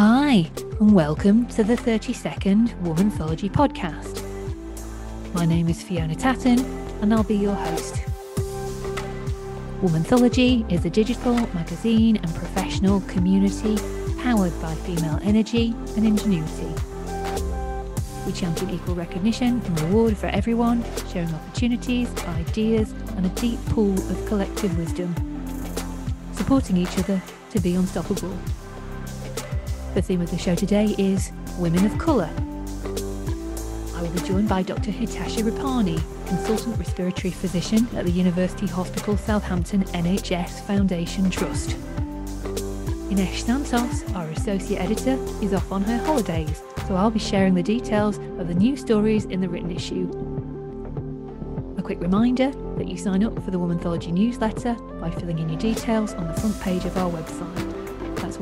Hi, 0.00 0.48
and 0.78 0.94
welcome 0.94 1.44
to 1.48 1.64
the 1.64 1.74
32nd 1.74 2.68
Womanthology 2.84 3.50
podcast. 3.50 4.22
My 5.34 5.44
name 5.44 5.68
is 5.68 5.82
Fiona 5.82 6.14
Tatton, 6.14 6.60
and 7.02 7.12
I'll 7.12 7.24
be 7.24 7.34
your 7.34 7.56
host. 7.56 7.96
Womanthology 9.82 10.70
is 10.70 10.84
a 10.84 10.90
digital 10.90 11.34
magazine 11.52 12.16
and 12.16 12.32
professional 12.36 13.00
community 13.08 13.76
powered 14.22 14.52
by 14.62 14.72
female 14.76 15.18
energy 15.24 15.74
and 15.96 16.06
ingenuity. 16.06 16.72
We 18.24 18.30
champion 18.30 18.70
equal 18.70 18.94
recognition 18.94 19.60
and 19.60 19.80
reward 19.80 20.16
for 20.16 20.28
everyone, 20.28 20.84
sharing 21.10 21.34
opportunities, 21.34 22.08
ideas, 22.26 22.92
and 23.16 23.26
a 23.26 23.30
deep 23.30 23.58
pool 23.70 23.94
of 23.94 24.26
collective 24.28 24.78
wisdom, 24.78 25.12
supporting 26.34 26.76
each 26.76 26.96
other 27.00 27.20
to 27.50 27.58
be 27.58 27.74
unstoppable. 27.74 28.38
The 29.98 30.02
theme 30.02 30.20
of 30.20 30.30
the 30.30 30.38
show 30.38 30.54
today 30.54 30.94
is 30.96 31.32
Women 31.58 31.84
of 31.84 31.98
Colour. 31.98 32.30
I 33.96 34.00
will 34.00 34.10
be 34.10 34.20
joined 34.20 34.48
by 34.48 34.62
Dr. 34.62 34.92
Hitasha 34.92 35.42
Rupani, 35.42 36.00
Consultant 36.28 36.78
Respiratory 36.78 37.32
Physician 37.32 37.88
at 37.96 38.04
the 38.04 38.12
University 38.12 38.68
Hospital 38.68 39.16
Southampton 39.16 39.82
NHS 39.86 40.60
Foundation 40.68 41.28
Trust. 41.30 41.76
Ines 43.10 43.42
Santos, 43.42 44.08
our 44.14 44.28
Associate 44.28 44.78
Editor, 44.78 45.18
is 45.42 45.52
off 45.52 45.72
on 45.72 45.82
her 45.82 45.98
holidays, 46.04 46.62
so 46.86 46.94
I'll 46.94 47.10
be 47.10 47.18
sharing 47.18 47.54
the 47.54 47.62
details 47.64 48.18
of 48.38 48.46
the 48.46 48.54
new 48.54 48.76
stories 48.76 49.24
in 49.24 49.40
the 49.40 49.48
written 49.48 49.72
issue. 49.72 50.08
A 51.76 51.82
quick 51.82 51.98
reminder 52.00 52.52
that 52.76 52.86
you 52.86 52.96
sign 52.96 53.24
up 53.24 53.34
for 53.44 53.50
the 53.50 53.58
Womanthology 53.58 54.12
newsletter 54.12 54.74
by 55.00 55.10
filling 55.10 55.40
in 55.40 55.48
your 55.48 55.58
details 55.58 56.14
on 56.14 56.28
the 56.28 56.34
front 56.34 56.60
page 56.60 56.84
of 56.84 56.96
our 56.96 57.10
website. 57.10 58.14
That's 58.14 58.38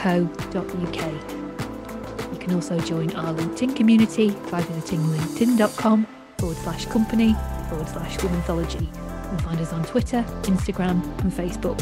womanthology.co.uk. 0.00 2.32
You 2.32 2.38
can 2.38 2.54
also 2.54 2.78
join 2.80 3.14
our 3.14 3.34
LinkedIn 3.34 3.76
community 3.76 4.30
by 4.50 4.62
visiting 4.62 5.00
linkedin.com 5.00 6.06
forward 6.38 6.56
slash 6.58 6.86
company 6.86 7.34
forward 7.68 7.88
slash 7.88 8.16
womanthology 8.18 8.88
and 9.30 9.42
find 9.42 9.60
us 9.60 9.72
on 9.72 9.84
Twitter, 9.84 10.24
Instagram, 10.42 11.02
and 11.20 11.32
Facebook. 11.32 11.78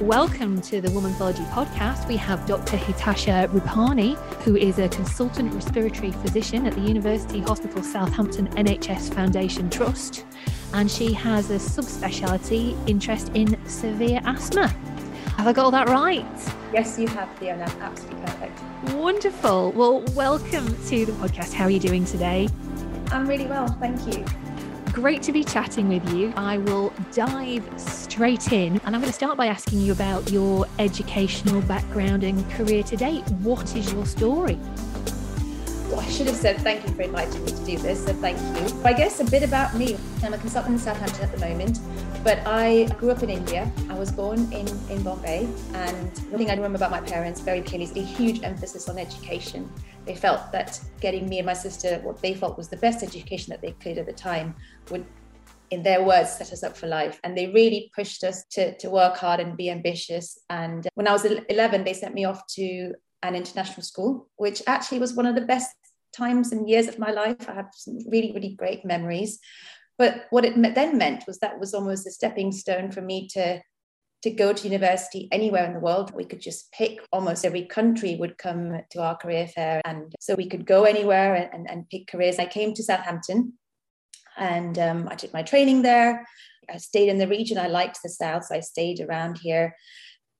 Welcome 0.00 0.60
to 0.62 0.80
the 0.80 0.88
Womanthology 0.88 1.44
podcast. 1.50 2.08
We 2.08 2.16
have 2.18 2.46
Dr. 2.46 2.76
Hitasha 2.76 3.48
Rupani, 3.48 4.16
who 4.42 4.56
is 4.56 4.78
a 4.78 4.88
consultant 4.88 5.52
respiratory 5.52 6.12
physician 6.12 6.66
at 6.66 6.74
the 6.74 6.80
University 6.80 7.40
Hospital 7.40 7.82
Southampton 7.82 8.46
NHS 8.50 9.12
Foundation 9.12 9.68
Trust, 9.68 10.24
and 10.72 10.88
she 10.88 11.12
has 11.14 11.50
a 11.50 11.56
subspecialty 11.56 12.76
interest 12.88 13.32
in 13.34 13.58
severe 13.66 14.20
asthma. 14.24 14.72
Have 15.38 15.46
I 15.46 15.52
got 15.52 15.66
all 15.66 15.70
that 15.70 15.88
right? 15.88 16.26
Yes, 16.74 16.98
you 16.98 17.06
have, 17.06 17.30
Fiona. 17.38 17.62
Absolutely 17.80 18.20
perfect. 18.22 18.60
Wonderful. 18.92 19.70
Well, 19.70 20.00
welcome 20.16 20.66
to 20.86 21.06
the 21.06 21.12
podcast. 21.12 21.52
How 21.52 21.66
are 21.66 21.70
you 21.70 21.78
doing 21.78 22.04
today? 22.04 22.48
I'm 23.12 23.24
really 23.24 23.46
well, 23.46 23.68
thank 23.78 24.04
you. 24.12 24.24
Great 24.92 25.22
to 25.22 25.32
be 25.32 25.44
chatting 25.44 25.86
with 25.86 26.12
you. 26.12 26.32
I 26.36 26.58
will 26.58 26.92
dive 27.12 27.64
straight 27.76 28.50
in 28.50 28.80
and 28.84 28.96
I'm 28.96 29.00
going 29.00 29.12
to 29.12 29.12
start 29.12 29.36
by 29.36 29.46
asking 29.46 29.78
you 29.78 29.92
about 29.92 30.28
your 30.32 30.66
educational 30.80 31.62
background 31.62 32.24
and 32.24 32.50
career 32.50 32.82
to 32.82 32.96
date. 32.96 33.22
What 33.40 33.76
is 33.76 33.92
your 33.92 34.06
story? 34.06 34.58
Well, 35.88 36.00
I 36.00 36.08
should 36.10 36.26
have 36.26 36.36
said 36.36 36.58
thank 36.58 36.86
you 36.86 36.94
for 36.94 37.00
inviting 37.00 37.42
me 37.46 37.50
to 37.50 37.64
do 37.64 37.78
this, 37.78 38.04
so 38.04 38.12
thank 38.12 38.38
you. 38.38 38.82
I 38.84 38.92
guess 38.92 39.20
a 39.20 39.24
bit 39.24 39.42
about 39.42 39.74
me. 39.74 39.96
I'm 40.22 40.34
a 40.34 40.38
consultant 40.38 40.74
in 40.74 40.78
Southampton 40.78 41.22
at 41.22 41.32
the 41.32 41.38
moment, 41.38 41.78
but 42.22 42.40
I 42.46 42.84
grew 42.98 43.10
up 43.10 43.22
in 43.22 43.30
India. 43.30 43.72
I 43.88 43.94
was 43.94 44.12
born 44.12 44.52
in, 44.52 44.68
in 44.90 45.02
Bombay, 45.02 45.48
and 45.72 46.10
the 46.14 46.36
thing 46.36 46.50
I 46.50 46.54
remember 46.54 46.76
about 46.76 46.90
my 46.90 47.00
parents 47.00 47.40
very 47.40 47.62
clearly 47.62 47.84
is 47.84 47.92
the 47.92 48.02
huge 48.02 48.42
emphasis 48.42 48.90
on 48.90 48.98
education. 48.98 49.72
They 50.04 50.14
felt 50.14 50.52
that 50.52 50.78
getting 51.00 51.26
me 51.26 51.38
and 51.38 51.46
my 51.46 51.54
sister 51.54 52.00
what 52.02 52.20
they 52.20 52.34
felt 52.34 52.58
was 52.58 52.68
the 52.68 52.76
best 52.76 53.02
education 53.02 53.50
that 53.50 53.62
they 53.62 53.72
could 53.72 53.96
at 53.96 54.04
the 54.04 54.12
time 54.12 54.54
would 54.90 55.06
in 55.70 55.82
their 55.82 56.02
words, 56.02 56.30
set 56.30 56.52
us 56.52 56.62
up 56.62 56.76
for 56.76 56.86
life. 56.86 57.20
And 57.24 57.36
they 57.36 57.48
really 57.48 57.90
pushed 57.94 58.24
us 58.24 58.44
to, 58.52 58.76
to 58.78 58.90
work 58.90 59.16
hard 59.16 59.40
and 59.40 59.56
be 59.56 59.70
ambitious. 59.70 60.38
And 60.48 60.88
when 60.94 61.06
I 61.06 61.12
was 61.12 61.24
11, 61.24 61.84
they 61.84 61.92
sent 61.92 62.14
me 62.14 62.24
off 62.24 62.46
to 62.54 62.94
an 63.22 63.34
international 63.34 63.82
school, 63.82 64.28
which 64.36 64.62
actually 64.66 64.98
was 64.98 65.14
one 65.14 65.26
of 65.26 65.34
the 65.34 65.40
best 65.42 65.74
times 66.16 66.52
and 66.52 66.68
years 66.68 66.88
of 66.88 66.98
my 66.98 67.10
life. 67.10 67.48
I 67.48 67.54
have 67.54 67.70
some 67.74 67.98
really, 68.08 68.32
really 68.32 68.54
great 68.54 68.84
memories. 68.84 69.38
But 69.98 70.26
what 70.30 70.44
it 70.44 70.54
then 70.74 70.96
meant 70.96 71.24
was 71.26 71.38
that 71.38 71.58
was 71.58 71.74
almost 71.74 72.06
a 72.06 72.10
stepping 72.10 72.52
stone 72.52 72.90
for 72.90 73.00
me 73.00 73.28
to 73.34 73.60
to 74.22 74.30
go 74.30 74.52
to 74.52 74.64
university 74.64 75.28
anywhere 75.30 75.64
in 75.64 75.74
the 75.74 75.80
world. 75.80 76.12
We 76.12 76.24
could 76.24 76.40
just 76.40 76.72
pick 76.72 76.98
almost 77.12 77.44
every 77.44 77.66
country 77.66 78.16
would 78.16 78.36
come 78.36 78.80
to 78.90 79.00
our 79.00 79.16
career 79.16 79.46
fair. 79.46 79.80
And 79.84 80.12
so 80.18 80.34
we 80.34 80.48
could 80.48 80.66
go 80.66 80.82
anywhere 80.84 81.36
and, 81.36 81.54
and, 81.54 81.70
and 81.70 81.88
pick 81.88 82.08
careers. 82.08 82.40
I 82.40 82.46
came 82.46 82.74
to 82.74 82.82
Southampton 82.82 83.52
and 84.36 84.76
um, 84.78 85.08
I 85.08 85.14
did 85.14 85.32
my 85.32 85.42
training 85.42 85.82
there. 85.82 86.26
I 86.68 86.78
stayed 86.78 87.08
in 87.08 87.18
the 87.18 87.28
region. 87.28 87.58
I 87.58 87.68
liked 87.68 88.00
the 88.02 88.08
South, 88.08 88.44
so 88.44 88.54
I 88.54 88.60
stayed 88.60 89.00
around 89.00 89.38
here. 89.38 89.74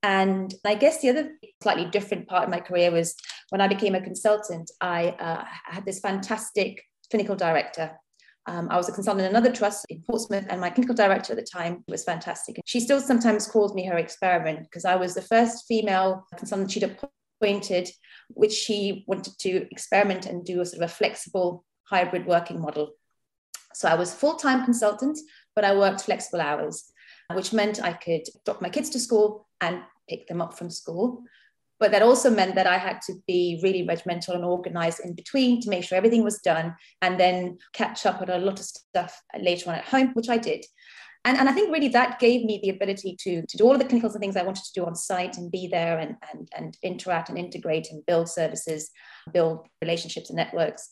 And 0.09 0.55
I 0.65 0.75
guess 0.75 1.03
the 1.03 1.11
other 1.11 1.33
slightly 1.63 1.85
different 1.85 2.29
part 2.29 2.45
of 2.45 2.49
my 2.49 2.61
career 2.61 2.91
was 2.91 3.15
when 3.51 3.61
I 3.61 3.69
became 3.69 3.95
a 3.95 4.01
consultant, 4.01 4.71
I 4.81 5.09
uh, 5.09 5.45
had 5.67 5.85
this 5.85 6.01
fantastic 6.01 6.83
clinical 7.11 7.37
director. 7.37 7.91
Um, 8.47 8.69
I 8.71 8.79
was 8.79 8.89
a 8.89 8.93
consultant 8.93 9.27
in 9.27 9.31
another 9.31 9.53
trust 9.53 9.85
in 9.91 10.01
Portsmouth, 10.01 10.47
and 10.49 10.63
my 10.63 10.71
clinical 10.71 10.95
director 10.95 11.35
at 11.35 11.39
the 11.39 11.45
time 11.45 11.85
was 11.89 12.05
fantastic. 12.05 12.59
She 12.65 12.81
still 12.81 13.03
sometimes 13.03 13.47
calls 13.47 13.75
me 13.75 13.85
her 13.85 13.99
experiment 13.99 14.61
because 14.63 14.87
I 14.87 14.97
was 14.97 15.15
the 15.15 15.21
first 15.21 15.67
female 15.69 16.27
consultant 16.39 16.71
she'd 16.71 16.91
appointed, 17.43 17.91
which 18.31 18.55
she 18.55 19.05
wanted 19.07 19.39
to 19.41 19.71
experiment 19.71 20.25
and 20.25 20.43
do 20.43 20.63
a 20.63 20.65
sort 20.65 20.83
of 20.83 20.91
a 20.91 20.95
flexible 20.95 21.67
hybrid 21.83 22.25
working 22.25 22.63
model. 22.63 22.93
So 23.75 23.87
I 23.87 23.95
was 23.95 24.15
full 24.15 24.37
time 24.37 24.65
consultant, 24.65 25.19
but 25.55 25.67
I 25.67 25.77
worked 25.77 26.01
flexible 26.01 26.41
hours, 26.41 26.91
which 27.35 27.53
meant 27.53 27.85
I 27.85 27.93
could 27.93 28.23
drop 28.47 28.63
my 28.63 28.71
kids 28.71 28.89
to 28.91 28.99
school 28.99 29.47
and 29.61 29.83
pick 30.09 30.27
them 30.27 30.41
up 30.41 30.57
from 30.57 30.71
school. 30.71 31.23
But 31.81 31.93
that 31.93 32.03
also 32.03 32.31
meant 32.31 32.57
that 32.57 32.67
I 32.67 32.77
had 32.77 33.01
to 33.03 33.15
be 33.27 33.61
really 33.63 33.87
regimental 33.87 34.35
and 34.35 34.45
organized 34.45 35.01
in 35.05 35.15
between 35.15 35.61
to 35.61 35.71
make 35.71 35.85
sure 35.85 35.97
everything 35.97 36.25
was 36.25 36.41
done 36.41 36.75
and 37.03 37.21
then 37.21 37.59
catch 37.73 38.05
up 38.05 38.21
on 38.21 38.29
a 38.29 38.39
lot 38.39 38.59
of 38.59 38.65
stuff 38.65 39.21
later 39.39 39.71
on 39.71 39.77
at 39.77 39.85
home, 39.85 40.09
which 40.15 40.29
I 40.29 40.39
did. 40.39 40.65
And, 41.25 41.37
and 41.37 41.49
I 41.49 41.53
think 41.53 41.73
really 41.73 41.89
that 41.89 42.19
gave 42.19 42.45
me 42.45 42.59
the 42.63 42.71
ability 42.71 43.17
to, 43.21 43.45
to 43.47 43.57
do 43.57 43.65
all 43.65 43.73
of 43.73 43.79
the 43.79 43.85
clinicals 43.85 44.13
and 44.13 44.21
things 44.21 44.37
I 44.37 44.43
wanted 44.43 44.65
to 44.65 44.73
do 44.73 44.87
on 44.87 44.97
site 44.97 45.37
and 45.37 45.53
be 45.53 45.69
there 45.69 45.99
and, 45.99 46.17
and, 46.33 46.49
and 46.57 46.77
interact 46.83 47.29
and 47.29 47.39
integrate 47.39 47.91
and 47.91 48.05
build 48.07 48.29
services, 48.29 48.91
build 49.33 49.67
relationships 49.81 50.31
and 50.31 50.37
networks 50.37 50.89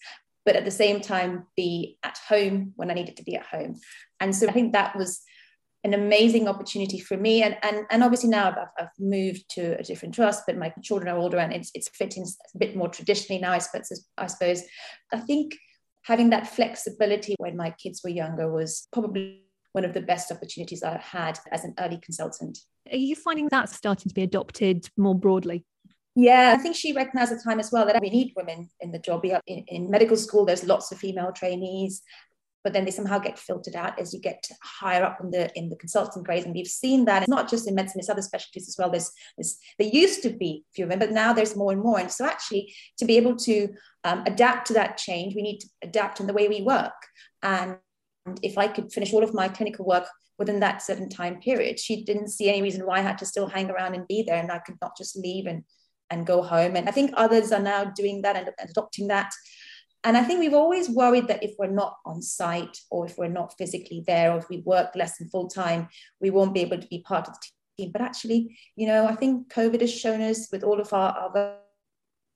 but 0.46 0.56
at 0.56 0.64
the 0.64 0.70
same 0.70 1.00
time 1.00 1.44
be 1.56 1.98
at 2.04 2.18
home 2.28 2.72
when 2.76 2.90
I 2.90 2.94
needed 2.94 3.16
to 3.16 3.24
be 3.24 3.34
at 3.34 3.44
home. 3.44 3.80
And 4.20 4.34
so 4.34 4.46
I 4.48 4.52
think 4.52 4.72
that 4.72 4.96
was 4.96 5.20
an 5.86 5.94
amazing 5.94 6.48
opportunity 6.48 6.98
for 6.98 7.16
me. 7.16 7.42
And, 7.42 7.56
and, 7.62 7.86
and 7.90 8.02
obviously 8.02 8.28
now 8.28 8.48
I've, 8.48 8.56
I've 8.78 8.90
moved 8.98 9.48
to 9.50 9.78
a 9.78 9.82
different 9.82 10.14
trust, 10.14 10.42
but 10.46 10.58
my 10.58 10.72
children 10.82 11.08
are 11.08 11.18
older 11.18 11.38
and 11.38 11.52
it's, 11.52 11.70
it's 11.74 11.88
fitting 11.88 12.26
a 12.54 12.58
bit 12.58 12.76
more 12.76 12.88
traditionally 12.88 13.40
now, 13.40 13.52
I 13.52 13.58
suppose, 13.58 14.04
I 14.18 14.26
suppose. 14.26 14.62
I 15.12 15.20
think 15.20 15.54
having 16.04 16.30
that 16.30 16.48
flexibility 16.48 17.36
when 17.38 17.56
my 17.56 17.70
kids 17.70 18.00
were 18.02 18.10
younger 18.10 18.52
was 18.52 18.88
probably 18.92 19.44
one 19.72 19.84
of 19.84 19.94
the 19.94 20.00
best 20.00 20.32
opportunities 20.32 20.82
I 20.82 20.98
had 20.98 21.38
as 21.52 21.64
an 21.64 21.74
early 21.78 22.00
consultant. 22.02 22.58
Are 22.90 22.96
you 22.96 23.14
finding 23.14 23.48
that 23.50 23.68
starting 23.68 24.08
to 24.08 24.14
be 24.14 24.22
adopted 24.22 24.88
more 24.96 25.14
broadly? 25.14 25.64
Yeah, 26.18 26.54
I 26.56 26.60
think 26.60 26.74
she 26.74 26.94
recognized 26.94 27.30
at 27.30 27.38
the 27.38 27.44
time 27.44 27.60
as 27.60 27.70
well 27.70 27.84
that 27.84 28.00
we 28.00 28.08
need 28.08 28.32
women 28.34 28.70
in 28.80 28.90
the 28.90 28.98
job. 28.98 29.22
In, 29.24 29.64
in 29.68 29.90
medical 29.90 30.16
school, 30.16 30.46
there's 30.46 30.64
lots 30.64 30.90
of 30.90 30.98
female 30.98 31.30
trainees, 31.30 32.00
but 32.66 32.72
then 32.72 32.84
they 32.84 32.90
somehow 32.90 33.16
get 33.16 33.38
filtered 33.38 33.76
out 33.76 33.96
as 33.96 34.12
you 34.12 34.18
get 34.18 34.44
higher 34.60 35.04
up 35.04 35.20
in 35.22 35.30
the 35.30 35.56
in 35.56 35.68
the 35.68 35.76
consultant 35.76 36.26
grades. 36.26 36.44
And 36.44 36.52
we've 36.52 36.66
seen 36.66 37.04
that 37.04 37.22
it's 37.22 37.30
not 37.30 37.48
just 37.48 37.68
in 37.68 37.76
medicine, 37.76 38.00
it's 38.00 38.08
other 38.08 38.22
specialties 38.22 38.66
as 38.66 38.74
well. 38.76 38.90
There's, 38.90 39.12
there 39.78 39.86
used 39.86 40.20
to 40.24 40.30
be 40.30 40.64
a 40.68 40.72
few 40.74 40.84
women, 40.86 40.98
but 40.98 41.12
now 41.12 41.32
there's 41.32 41.54
more 41.54 41.70
and 41.70 41.80
more. 41.80 42.00
And 42.00 42.10
so 42.10 42.24
actually, 42.24 42.74
to 42.98 43.04
be 43.04 43.16
able 43.18 43.36
to 43.36 43.68
um, 44.02 44.24
adapt 44.26 44.66
to 44.66 44.72
that 44.72 44.96
change, 44.96 45.36
we 45.36 45.42
need 45.42 45.60
to 45.60 45.68
adapt 45.84 46.18
in 46.18 46.26
the 46.26 46.32
way 46.32 46.48
we 46.48 46.62
work. 46.62 47.00
And 47.40 47.76
if 48.42 48.58
I 48.58 48.66
could 48.66 48.90
finish 48.92 49.12
all 49.12 49.22
of 49.22 49.32
my 49.32 49.46
clinical 49.46 49.86
work 49.86 50.08
within 50.36 50.58
that 50.58 50.82
certain 50.82 51.08
time 51.08 51.38
period, 51.38 51.78
she 51.78 52.02
didn't 52.02 52.30
see 52.30 52.48
any 52.48 52.62
reason 52.62 52.84
why 52.84 52.98
I 52.98 53.02
had 53.02 53.18
to 53.18 53.26
still 53.26 53.46
hang 53.46 53.70
around 53.70 53.94
and 53.94 54.08
be 54.08 54.24
there, 54.26 54.40
and 54.40 54.50
I 54.50 54.58
could 54.58 54.78
not 54.82 54.96
just 54.96 55.16
leave 55.16 55.46
and 55.46 55.62
and 56.10 56.26
go 56.26 56.42
home. 56.42 56.74
And 56.74 56.88
I 56.88 56.92
think 56.92 57.12
others 57.14 57.52
are 57.52 57.62
now 57.62 57.84
doing 57.84 58.22
that 58.22 58.34
and 58.34 58.50
adopting 58.58 59.06
that. 59.06 59.30
And 60.06 60.16
I 60.16 60.22
think 60.22 60.38
we've 60.38 60.54
always 60.54 60.88
worried 60.88 61.26
that 61.26 61.42
if 61.42 61.56
we're 61.58 61.66
not 61.66 61.96
on 62.06 62.22
site 62.22 62.78
or 62.92 63.06
if 63.06 63.18
we're 63.18 63.26
not 63.26 63.58
physically 63.58 64.04
there 64.06 64.30
or 64.30 64.38
if 64.38 64.48
we 64.48 64.58
work 64.58 64.94
less 64.94 65.18
than 65.18 65.28
full 65.28 65.48
time, 65.48 65.88
we 66.20 66.30
won't 66.30 66.54
be 66.54 66.60
able 66.60 66.78
to 66.78 66.86
be 66.86 67.00
part 67.00 67.26
of 67.26 67.34
the 67.34 67.48
team. 67.76 67.90
But 67.90 68.02
actually, 68.02 68.56
you 68.76 68.86
know, 68.86 69.04
I 69.08 69.16
think 69.16 69.52
COVID 69.52 69.80
has 69.80 69.92
shown 69.92 70.20
us 70.20 70.46
with 70.52 70.62
all 70.62 70.80
of 70.80 70.92
our, 70.92 71.10
our 71.10 71.56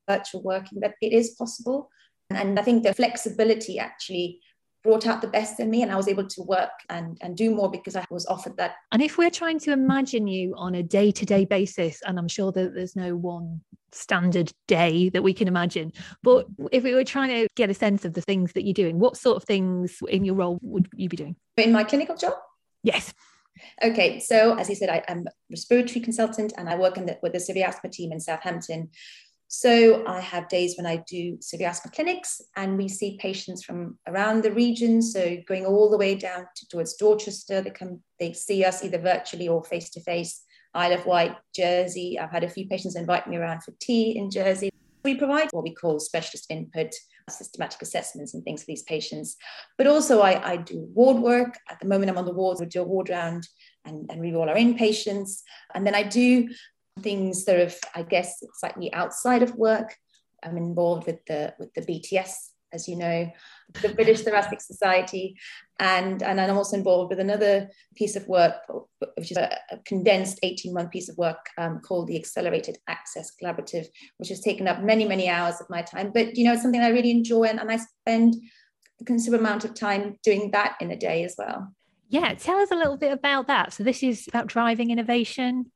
virtual 0.08 0.42
working 0.42 0.80
that 0.80 0.94
it 1.00 1.12
is 1.12 1.36
possible. 1.38 1.90
And 2.30 2.58
I 2.58 2.62
think 2.62 2.82
the 2.82 2.92
flexibility 2.92 3.78
actually 3.78 4.40
brought 4.82 5.06
out 5.06 5.20
the 5.20 5.28
best 5.28 5.60
in 5.60 5.70
me 5.70 5.82
and 5.82 5.92
I 5.92 5.96
was 5.96 6.08
able 6.08 6.26
to 6.26 6.42
work 6.42 6.70
and, 6.88 7.18
and 7.20 7.36
do 7.36 7.54
more 7.54 7.70
because 7.70 7.96
I 7.96 8.04
was 8.10 8.26
offered 8.26 8.56
that. 8.56 8.76
And 8.92 9.02
if 9.02 9.18
we're 9.18 9.30
trying 9.30 9.58
to 9.60 9.72
imagine 9.72 10.26
you 10.26 10.54
on 10.56 10.74
a 10.74 10.82
day 10.82 11.10
to 11.10 11.26
day 11.26 11.44
basis, 11.44 12.00
and 12.06 12.18
I'm 12.18 12.28
sure 12.28 12.52
that 12.52 12.74
there's 12.74 12.96
no 12.96 13.16
one 13.16 13.60
standard 13.92 14.52
day 14.68 15.08
that 15.10 15.22
we 15.22 15.34
can 15.34 15.48
imagine, 15.48 15.92
but 16.22 16.46
if 16.72 16.82
we 16.84 16.94
were 16.94 17.04
trying 17.04 17.28
to 17.28 17.48
get 17.56 17.70
a 17.70 17.74
sense 17.74 18.04
of 18.04 18.14
the 18.14 18.22
things 18.22 18.52
that 18.52 18.64
you're 18.64 18.74
doing, 18.74 18.98
what 18.98 19.16
sort 19.16 19.36
of 19.36 19.44
things 19.44 19.98
in 20.08 20.24
your 20.24 20.34
role 20.34 20.58
would 20.62 20.88
you 20.94 21.08
be 21.08 21.16
doing? 21.16 21.36
In 21.56 21.72
my 21.72 21.84
clinical 21.84 22.16
job? 22.16 22.34
Yes. 22.82 23.12
Okay, 23.82 24.20
so 24.20 24.56
as 24.58 24.68
you 24.68 24.74
said, 24.74 24.88
I, 24.88 25.02
am 25.08 25.26
a 25.26 25.30
respiratory 25.50 26.00
consultant 26.00 26.52
and 26.56 26.68
I 26.68 26.76
work 26.76 26.94
the, 26.94 27.18
with 27.22 27.32
the 27.32 27.40
severe 27.40 27.66
asthma 27.66 27.90
team 27.90 28.12
in 28.12 28.20
Southampton. 28.20 28.90
So 29.52 30.06
I 30.06 30.20
have 30.20 30.48
days 30.48 30.76
when 30.76 30.86
I 30.86 31.02
do 31.08 31.36
severe 31.40 31.70
asthma 31.70 31.90
clinics 31.90 32.40
and 32.54 32.78
we 32.78 32.86
see 32.86 33.18
patients 33.20 33.64
from 33.64 33.98
around 34.06 34.44
the 34.44 34.52
region. 34.52 35.02
So 35.02 35.38
going 35.48 35.66
all 35.66 35.90
the 35.90 35.96
way 35.96 36.14
down 36.14 36.46
to, 36.54 36.68
towards 36.68 36.94
Dorchester, 36.94 37.60
they 37.60 37.70
come, 37.70 38.00
they 38.20 38.32
see 38.32 38.64
us 38.64 38.84
either 38.84 38.98
virtually 38.98 39.48
or 39.48 39.64
face 39.64 39.90
to 39.90 40.00
face. 40.02 40.44
Isle 40.72 40.92
of 40.92 41.04
Wight, 41.04 41.36
Jersey. 41.52 42.16
I've 42.16 42.30
had 42.30 42.44
a 42.44 42.48
few 42.48 42.68
patients 42.68 42.94
invite 42.94 43.26
me 43.26 43.38
around 43.38 43.64
for 43.64 43.74
tea 43.80 44.16
in 44.16 44.30
Jersey. 44.30 44.70
We 45.02 45.16
provide 45.16 45.48
what 45.50 45.64
we 45.64 45.74
call 45.74 45.98
specialist 45.98 46.46
input, 46.48 46.94
systematic 47.28 47.82
assessments 47.82 48.34
and 48.34 48.44
things 48.44 48.62
for 48.62 48.66
these 48.68 48.84
patients. 48.84 49.36
But 49.78 49.88
also 49.88 50.20
I, 50.20 50.52
I 50.52 50.56
do 50.58 50.88
ward 50.94 51.16
work. 51.16 51.58
At 51.68 51.80
the 51.80 51.88
moment 51.88 52.08
I'm 52.08 52.18
on 52.18 52.24
the 52.24 52.32
wards, 52.32 52.60
we 52.60 52.66
do 52.66 52.82
a 52.82 52.84
ward 52.84 53.08
round 53.08 53.48
and, 53.84 54.08
and 54.10 54.20
we 54.20 54.32
all 54.32 54.48
our 54.48 54.54
inpatients. 54.54 55.40
And 55.74 55.84
then 55.84 55.96
I 55.96 56.04
do 56.04 56.48
things 56.98 57.44
sort 57.44 57.60
of, 57.60 57.74
I 57.94 58.02
guess, 58.02 58.42
slightly 58.54 58.92
outside 58.92 59.42
of 59.42 59.54
work. 59.54 59.96
I'm 60.42 60.56
involved 60.56 61.06
with 61.06 61.24
the 61.26 61.54
with 61.58 61.72
the 61.74 61.82
BTS, 61.82 62.32
as 62.72 62.88
you 62.88 62.96
know, 62.96 63.30
the 63.82 63.90
British 63.90 64.22
Thoracic 64.22 64.60
Society, 64.60 65.36
and 65.78 66.22
and 66.22 66.40
I'm 66.40 66.56
also 66.56 66.76
involved 66.76 67.10
with 67.10 67.20
another 67.20 67.68
piece 67.94 68.16
of 68.16 68.26
work, 68.26 68.54
which 69.16 69.30
is 69.30 69.36
a, 69.36 69.56
a 69.70 69.78
condensed 69.84 70.38
18 70.42 70.72
month 70.72 70.90
piece 70.90 71.08
of 71.08 71.18
work 71.18 71.46
um, 71.58 71.80
called 71.80 72.06
the 72.06 72.16
Accelerated 72.16 72.78
Access 72.88 73.32
Collaborative, 73.40 73.86
which 74.16 74.30
has 74.30 74.40
taken 74.40 74.66
up 74.66 74.82
many 74.82 75.06
many 75.06 75.28
hours 75.28 75.60
of 75.60 75.68
my 75.68 75.82
time. 75.82 76.10
But 76.12 76.36
you 76.36 76.44
know, 76.44 76.54
it's 76.54 76.62
something 76.62 76.80
I 76.80 76.88
really 76.88 77.10
enjoy, 77.10 77.44
and, 77.44 77.60
and 77.60 77.70
I 77.70 77.76
spend 77.76 78.36
a 79.00 79.04
considerable 79.04 79.46
amount 79.46 79.64
of 79.64 79.74
time 79.74 80.18
doing 80.22 80.50
that 80.52 80.76
in 80.80 80.90
a 80.90 80.96
day 80.96 81.24
as 81.24 81.34
well. 81.36 81.74
Yeah, 82.08 82.34
tell 82.34 82.58
us 82.58 82.72
a 82.72 82.76
little 82.76 82.96
bit 82.96 83.12
about 83.12 83.46
that. 83.46 83.72
So 83.72 83.84
this 83.84 84.02
is 84.02 84.26
about 84.26 84.48
driving 84.48 84.90
innovation. 84.90 85.70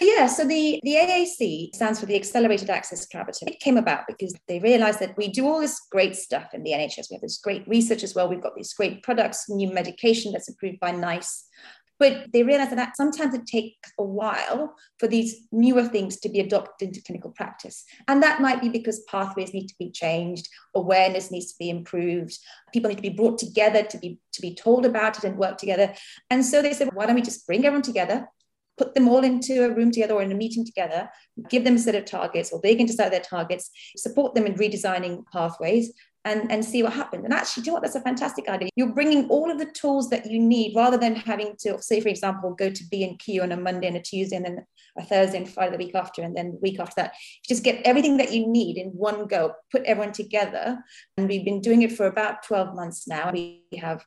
Yeah, 0.00 0.26
so 0.26 0.44
the, 0.44 0.78
the 0.82 0.94
AAC 0.94 1.74
stands 1.74 2.00
for 2.00 2.06
the 2.06 2.16
Accelerated 2.16 2.68
Access 2.68 3.06
Collaborative. 3.06 3.48
It 3.48 3.60
came 3.60 3.76
about 3.76 4.06
because 4.06 4.34
they 4.46 4.58
realized 4.58 5.00
that 5.00 5.16
we 5.16 5.28
do 5.28 5.46
all 5.46 5.60
this 5.60 5.80
great 5.90 6.16
stuff 6.16 6.52
in 6.52 6.62
the 6.62 6.72
NHS. 6.72 7.10
We 7.10 7.14
have 7.14 7.22
this 7.22 7.38
great 7.38 7.66
research 7.66 8.02
as 8.02 8.14
well. 8.14 8.28
We've 8.28 8.42
got 8.42 8.54
these 8.54 8.74
great 8.74 9.02
products, 9.02 9.48
new 9.48 9.72
medication 9.72 10.32
that's 10.32 10.48
approved 10.48 10.80
by 10.80 10.92
NICE. 10.92 11.48
But 11.98 12.26
they 12.32 12.42
realized 12.42 12.76
that 12.76 12.96
sometimes 12.96 13.34
it 13.34 13.46
takes 13.46 13.90
a 13.98 14.04
while 14.04 14.74
for 14.98 15.08
these 15.08 15.46
newer 15.50 15.84
things 15.84 16.18
to 16.20 16.28
be 16.28 16.40
adopted 16.40 16.88
into 16.88 17.02
clinical 17.02 17.30
practice. 17.30 17.84
And 18.06 18.22
that 18.22 18.42
might 18.42 18.60
be 18.60 18.68
because 18.68 19.00
pathways 19.08 19.54
need 19.54 19.68
to 19.68 19.74
be 19.78 19.90
changed, 19.90 20.48
awareness 20.74 21.30
needs 21.30 21.52
to 21.52 21.58
be 21.58 21.70
improved, 21.70 22.38
people 22.72 22.90
need 22.90 22.96
to 22.96 23.02
be 23.02 23.08
brought 23.08 23.38
together 23.38 23.82
to 23.82 23.98
be, 23.98 24.18
to 24.32 24.42
be 24.42 24.54
told 24.54 24.84
about 24.84 25.16
it 25.16 25.24
and 25.24 25.38
work 25.38 25.56
together. 25.56 25.94
And 26.28 26.44
so 26.44 26.60
they 26.60 26.74
said, 26.74 26.90
why 26.92 27.06
don't 27.06 27.14
we 27.14 27.22
just 27.22 27.46
bring 27.46 27.64
everyone 27.64 27.82
together, 27.82 28.28
put 28.78 28.94
them 28.94 29.08
all 29.08 29.24
into 29.24 29.64
a 29.64 29.74
room 29.74 29.90
together 29.90 30.14
or 30.14 30.22
in 30.22 30.32
a 30.32 30.36
meeting 30.36 30.64
together, 30.64 31.08
give 31.48 31.64
them 31.64 31.76
a 31.76 31.78
set 31.78 31.94
of 31.94 32.04
targets, 32.04 32.52
or 32.52 32.60
they 32.62 32.74
can 32.74 32.86
decide 32.86 33.12
their 33.12 33.20
targets, 33.20 33.70
support 33.96 34.34
them 34.34 34.46
in 34.46 34.54
redesigning 34.54 35.24
pathways, 35.32 35.92
and, 36.26 36.50
and 36.50 36.64
see 36.64 36.82
what 36.82 36.92
happens. 36.92 37.24
And 37.24 37.32
actually, 37.32 37.62
do 37.62 37.66
you 37.66 37.70
know 37.70 37.74
what? 37.74 37.82
That's 37.84 37.94
a 37.94 38.00
fantastic 38.00 38.48
idea. 38.48 38.68
You're 38.74 38.92
bringing 38.92 39.28
all 39.28 39.48
of 39.48 39.58
the 39.58 39.70
tools 39.70 40.10
that 40.10 40.28
you 40.28 40.40
need 40.40 40.74
rather 40.74 40.98
than 40.98 41.14
having 41.14 41.54
to, 41.60 41.80
say, 41.80 42.00
for 42.00 42.08
example, 42.08 42.52
go 42.52 42.68
to 42.68 42.84
B 42.90 43.04
and 43.04 43.16
Q 43.16 43.42
on 43.42 43.52
a 43.52 43.56
Monday 43.56 43.86
and 43.86 43.96
a 43.96 44.02
Tuesday 44.02 44.34
and 44.34 44.44
then 44.44 44.66
a 44.98 45.04
Thursday 45.04 45.38
and 45.38 45.48
Friday 45.48 45.76
the 45.76 45.84
week 45.84 45.94
after, 45.94 46.22
and 46.22 46.36
then 46.36 46.52
the 46.52 46.58
week 46.58 46.80
after 46.80 46.94
that. 46.96 47.14
Just 47.48 47.62
get 47.62 47.80
everything 47.86 48.16
that 48.16 48.32
you 48.32 48.48
need 48.48 48.76
in 48.76 48.88
one 48.88 49.28
go, 49.28 49.52
put 49.70 49.84
everyone 49.84 50.12
together. 50.12 50.82
And 51.16 51.28
we've 51.28 51.44
been 51.44 51.60
doing 51.60 51.82
it 51.82 51.92
for 51.92 52.06
about 52.06 52.42
12 52.42 52.74
months 52.74 53.06
now. 53.06 53.30
We 53.32 53.62
have 53.78 54.04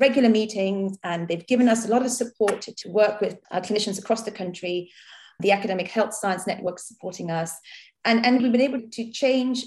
regular 0.00 0.30
meetings, 0.30 0.98
and 1.04 1.28
they've 1.28 1.46
given 1.46 1.68
us 1.68 1.86
a 1.86 1.90
lot 1.90 2.04
of 2.04 2.10
support 2.10 2.62
to, 2.62 2.74
to 2.74 2.88
work 2.88 3.20
with 3.20 3.38
our 3.50 3.60
clinicians 3.60 3.98
across 3.98 4.22
the 4.22 4.30
country, 4.30 4.90
the 5.40 5.52
Academic 5.52 5.88
Health 5.88 6.14
Science 6.14 6.46
Network 6.46 6.78
supporting 6.78 7.30
us. 7.30 7.54
And, 8.04 8.24
and 8.24 8.42
we've 8.42 8.52
been 8.52 8.60
able 8.62 8.82
to 8.90 9.12
change 9.12 9.64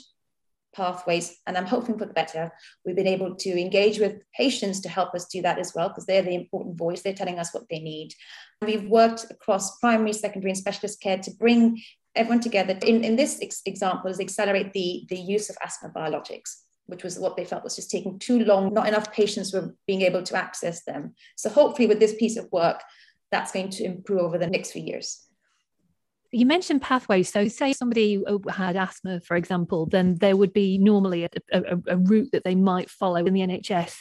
pathways, 0.75 1.37
and 1.45 1.55
I'm 1.55 1.67
hoping 1.67 1.99
for 1.99 2.05
the 2.05 2.13
better. 2.13 2.51
We've 2.83 2.95
been 2.95 3.05
able 3.05 3.35
to 3.35 3.61
engage 3.61 3.99
with 3.99 4.23
patients 4.35 4.79
to 4.81 4.89
help 4.89 5.13
us 5.13 5.27
do 5.27 5.43
that 5.43 5.59
as 5.59 5.73
well, 5.75 5.89
because 5.89 6.07
they're 6.07 6.23
the 6.23 6.33
important 6.33 6.77
voice. 6.77 7.01
They're 7.01 7.13
telling 7.13 7.37
us 7.37 7.53
what 7.53 7.69
they 7.69 7.79
need. 7.79 8.13
We've 8.61 8.89
worked 8.89 9.27
across 9.29 9.77
primary, 9.77 10.13
secondary, 10.13 10.49
and 10.49 10.57
specialist 10.57 10.99
care 10.99 11.19
to 11.19 11.31
bring 11.31 11.79
everyone 12.15 12.39
together. 12.39 12.77
In, 12.85 13.03
in 13.03 13.15
this 13.15 13.39
ex- 13.41 13.61
example, 13.65 14.09
is 14.09 14.19
accelerate 14.19 14.73
the, 14.73 15.05
the 15.09 15.17
use 15.17 15.49
of 15.49 15.57
asthma 15.63 15.89
biologics 15.89 16.62
which 16.87 17.03
was 17.03 17.17
what 17.17 17.35
they 17.37 17.45
felt 17.45 17.63
was 17.63 17.75
just 17.75 17.91
taking 17.91 18.19
too 18.19 18.39
long. 18.39 18.73
Not 18.73 18.87
enough 18.87 19.11
patients 19.11 19.53
were 19.53 19.75
being 19.87 20.01
able 20.01 20.23
to 20.23 20.35
access 20.35 20.83
them. 20.83 21.15
So 21.35 21.49
hopefully, 21.49 21.87
with 21.87 21.99
this 21.99 22.15
piece 22.15 22.37
of 22.37 22.51
work, 22.51 22.81
that's 23.31 23.51
going 23.51 23.69
to 23.71 23.83
improve 23.83 24.21
over 24.21 24.37
the 24.37 24.47
next 24.47 24.71
few 24.71 24.83
years. 24.83 25.25
You 26.31 26.45
mentioned 26.45 26.81
pathways. 26.81 27.31
So, 27.31 27.47
say 27.47 27.73
somebody 27.73 28.21
oh, 28.25 28.41
had 28.49 28.75
asthma, 28.75 29.21
for 29.21 29.37
example, 29.37 29.85
then 29.85 30.15
there 30.15 30.35
would 30.35 30.53
be 30.53 30.77
normally 30.77 31.25
a, 31.25 31.29
a, 31.51 31.77
a 31.87 31.97
route 31.97 32.29
that 32.31 32.43
they 32.43 32.55
might 32.55 32.89
follow 32.89 33.25
in 33.25 33.33
the 33.33 33.41
NHS. 33.41 33.97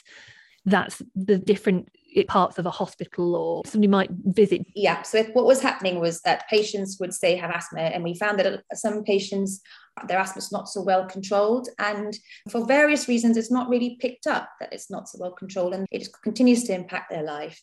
That's 0.64 1.02
the 1.14 1.38
different 1.38 1.88
parts 2.28 2.58
of 2.58 2.66
a 2.66 2.70
hospital 2.70 3.34
or 3.34 3.62
somebody 3.66 3.88
might 3.88 4.10
visit. 4.10 4.66
Yeah. 4.74 5.02
So, 5.02 5.22
what 5.32 5.46
was 5.46 5.60
happening 5.60 6.00
was 6.00 6.20
that 6.22 6.48
patients 6.48 6.98
would 7.00 7.14
say 7.14 7.36
have 7.36 7.50
asthma, 7.50 7.80
and 7.80 8.04
we 8.04 8.14
found 8.14 8.38
that 8.38 8.46
uh, 8.46 8.58
some 8.74 9.04
patients 9.04 9.60
their 10.08 10.18
asthma 10.18 10.38
is 10.38 10.52
not 10.52 10.68
so 10.68 10.80
well 10.82 11.06
controlled. 11.06 11.68
And 11.78 12.16
for 12.50 12.66
various 12.66 13.08
reasons, 13.08 13.36
it's 13.36 13.50
not 13.50 13.68
really 13.68 13.96
picked 14.00 14.26
up 14.26 14.48
that 14.60 14.72
it's 14.72 14.90
not 14.90 15.08
so 15.08 15.18
well 15.20 15.32
controlled 15.32 15.74
and 15.74 15.86
it 15.90 16.08
continues 16.22 16.64
to 16.64 16.74
impact 16.74 17.10
their 17.10 17.22
life. 17.22 17.60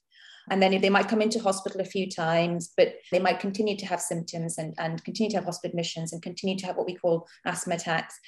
And 0.51 0.61
then 0.61 0.79
they 0.81 0.89
might 0.89 1.07
come 1.07 1.21
into 1.21 1.39
hospital 1.39 1.81
a 1.81 1.85
few 1.85 2.09
times, 2.09 2.71
but 2.75 2.95
they 3.11 3.19
might 3.19 3.39
continue 3.39 3.77
to 3.77 3.85
have 3.85 4.01
symptoms 4.01 4.57
and, 4.57 4.73
and 4.79 5.03
continue 5.03 5.29
to 5.31 5.37
have 5.37 5.45
hospital 5.45 5.71
admissions 5.71 6.11
and 6.11 6.21
continue 6.21 6.57
to 6.57 6.65
have 6.65 6.75
what 6.75 6.87
we 6.87 6.95
call 6.95 7.27
asthma 7.45 7.75
attacks 7.75 8.19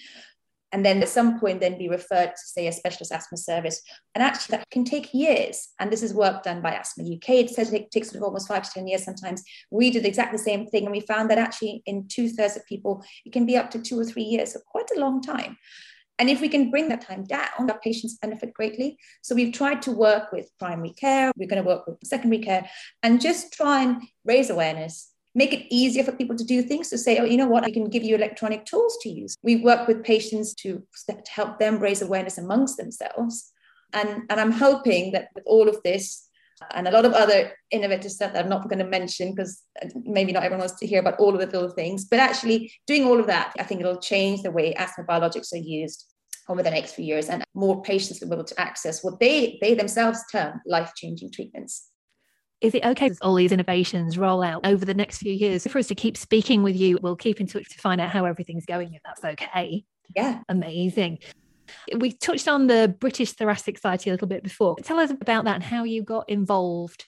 and 0.72 0.86
then 0.86 1.02
at 1.02 1.10
some 1.10 1.40
point 1.40 1.60
then 1.60 1.78
be 1.78 1.90
referred 1.90 2.32
to 2.32 2.42
say 2.46 2.68
a 2.68 2.72
specialist 2.72 3.12
asthma 3.12 3.38
service. 3.38 3.82
And 4.16 4.24
actually 4.24 4.58
that 4.58 4.70
can 4.70 4.86
take 4.86 5.14
years. 5.14 5.70
And 5.80 5.92
this 5.92 6.04
is 6.04 6.14
work 6.14 6.44
done 6.44 6.62
by 6.62 6.74
asthma 6.74 7.04
uk 7.04 7.30
it 7.30 7.50
says 7.50 7.74
it 7.74 7.92
takes 7.92 8.10
sort 8.10 8.18
of 8.18 8.24
almost 8.24 8.48
five 8.48 8.64
to 8.64 8.72
ten 8.72 8.88
years 8.88 9.04
sometimes. 9.04 9.44
We 9.70 9.92
did 9.92 10.06
exactly 10.06 10.38
the 10.38 10.44
same 10.44 10.68
thing. 10.68 10.84
And 10.84 10.92
we 10.92 11.02
found 11.02 11.30
that 11.30 11.38
actually 11.38 11.84
in 11.86 12.08
two-thirds 12.08 12.58
of 12.58 12.66
people 12.66 13.04
it 13.26 13.34
can 13.34 13.46
be 13.46 13.58
up 13.58 13.72
to 13.72 13.82
two 13.82 14.00
or 14.00 14.06
three 14.06 14.24
years. 14.24 14.54
So 14.54 14.60
quite 14.66 14.90
a 14.96 15.00
long 15.00 15.22
time. 15.22 15.58
And 16.20 16.30
if 16.30 16.40
we 16.40 16.50
can 16.50 16.70
bring 16.70 16.88
that 16.90 17.02
time 17.02 17.24
down, 17.24 17.70
our 17.70 17.80
patients 17.80 18.20
benefit 18.22 18.54
greatly. 18.54 18.96
So 19.24 19.34
we've 19.34 19.54
tried 19.54 19.82
to 19.84 19.92
work 19.92 20.32
with 20.32 20.52
primary 20.60 20.92
care, 20.92 21.32
we're 21.36 21.48
going 21.48 21.64
to 21.64 21.68
work 21.68 21.88
with 21.88 21.98
secondary 22.04 22.44
care, 22.44 22.70
and 23.02 23.20
just 23.20 23.54
try 23.54 23.82
and 23.82 24.04
raise 24.24 24.52
awareness 24.52 25.12
make 25.34 25.54
it 25.54 25.66
easier 25.74 26.04
for 26.04 26.12
people 26.12 26.36
to 26.36 26.44
do 26.44 26.62
things 26.62 26.90
to 26.90 26.98
say, 26.98 27.18
oh, 27.18 27.26
you 27.26 27.38
know 27.38 27.48
what, 27.48 27.64
I 27.64 27.72
can 27.72 27.90
give 27.90 28.04
you 28.04 28.16
electronic 28.16 28.66
tools 28.66 28.98
to 29.02 29.10
use. 29.10 29.36
We 29.44 29.58
work 29.58 29.88
with 29.88 30.04
patients 30.04 30.54
to, 30.56 30.84
to 31.10 31.18
help 31.30 31.60
them 31.60 31.80
raise 31.80 32.02
awareness 32.02 32.38
amongst 32.38 32.78
themselves. 32.78 33.52
And, 33.94 34.24
and 34.30 34.40
I'm 34.40 34.52
hoping 34.52 35.12
that 35.14 35.30
with 35.36 35.44
all 35.48 35.70
of 35.70 35.82
this 35.84 36.28
and 36.74 36.88
a 36.88 36.92
lot 36.92 37.06
of 37.06 37.14
other 37.14 37.54
innovative 37.72 38.12
stuff 38.12 38.34
that 38.34 38.44
I'm 38.44 38.50
not 38.50 38.70
going 38.70 38.80
to 38.80 38.86
mention 38.86 39.34
because 39.34 39.64
maybe 40.04 40.32
not 40.32 40.44
everyone 40.44 40.60
wants 40.60 40.80
to 40.80 40.88
hear 40.88 41.00
about 41.00 41.20
all 41.20 41.34
of 41.34 41.40
the 41.40 41.48
little 41.48 41.76
things, 41.76 42.06
but 42.06 42.20
actually 42.20 42.72
doing 42.86 43.06
all 43.06 43.20
of 43.20 43.28
that, 43.28 43.54
I 43.58 43.64
think 43.64 43.82
it'll 43.82 43.98
change 43.98 44.44
the 44.44 44.52
way 44.52 44.74
asthma 44.76 45.06
biologics 45.06 45.54
are 45.54 45.58
used 45.58 46.06
over 46.50 46.62
the 46.62 46.72
next 46.72 46.94
few 46.94 47.06
years 47.06 47.30
and 47.30 47.44
more 47.54 47.82
patients 47.82 48.20
will 48.20 48.30
be 48.30 48.36
able 48.36 48.44
to 48.44 48.60
access 48.60 49.04
what 49.04 49.20
they, 49.20 49.58
they 49.62 49.74
themselves 49.74 50.24
term 50.32 50.62
life-changing 50.66 51.32
treatments 51.32 51.91
is 52.62 52.76
it 52.76 52.86
okay 52.86 53.12
all 53.22 53.36
these 53.36 53.52
innovations 53.52 54.18
roll 54.18 54.44
out 54.44 54.66
over 54.66 54.86
the 54.86 54.94
next 54.94 55.18
few 55.18 55.34
years 55.34 55.66
for 55.68 55.80
us 55.80 55.88
to 55.88 55.96
keep 55.96 56.16
speaking 56.16 56.64
with 56.64 56.76
you? 56.76 57.00
We'll 57.02 57.16
keep 57.16 57.42
in 57.42 57.48
touch 57.48 57.70
to 57.70 57.80
find 57.80 58.00
out 58.00 58.10
how 58.10 58.26
everything's 58.26 58.66
going, 58.66 58.94
if 58.94 59.02
that's 59.04 59.24
okay. 59.24 59.84
Yeah. 60.16 60.42
Amazing. 60.48 61.20
We 61.96 62.12
touched 62.12 62.48
on 62.48 62.68
the 62.68 62.96
British 63.00 63.32
Thoracic 63.34 63.78
Society 63.78 64.10
a 64.10 64.14
little 64.14 64.28
bit 64.28 64.44
before. 64.44 64.76
Tell 64.84 65.00
us 65.00 65.10
about 65.10 65.46
that 65.46 65.56
and 65.56 65.64
how 65.64 65.84
you 65.84 66.04
got 66.04 66.30
involved. 66.30 67.06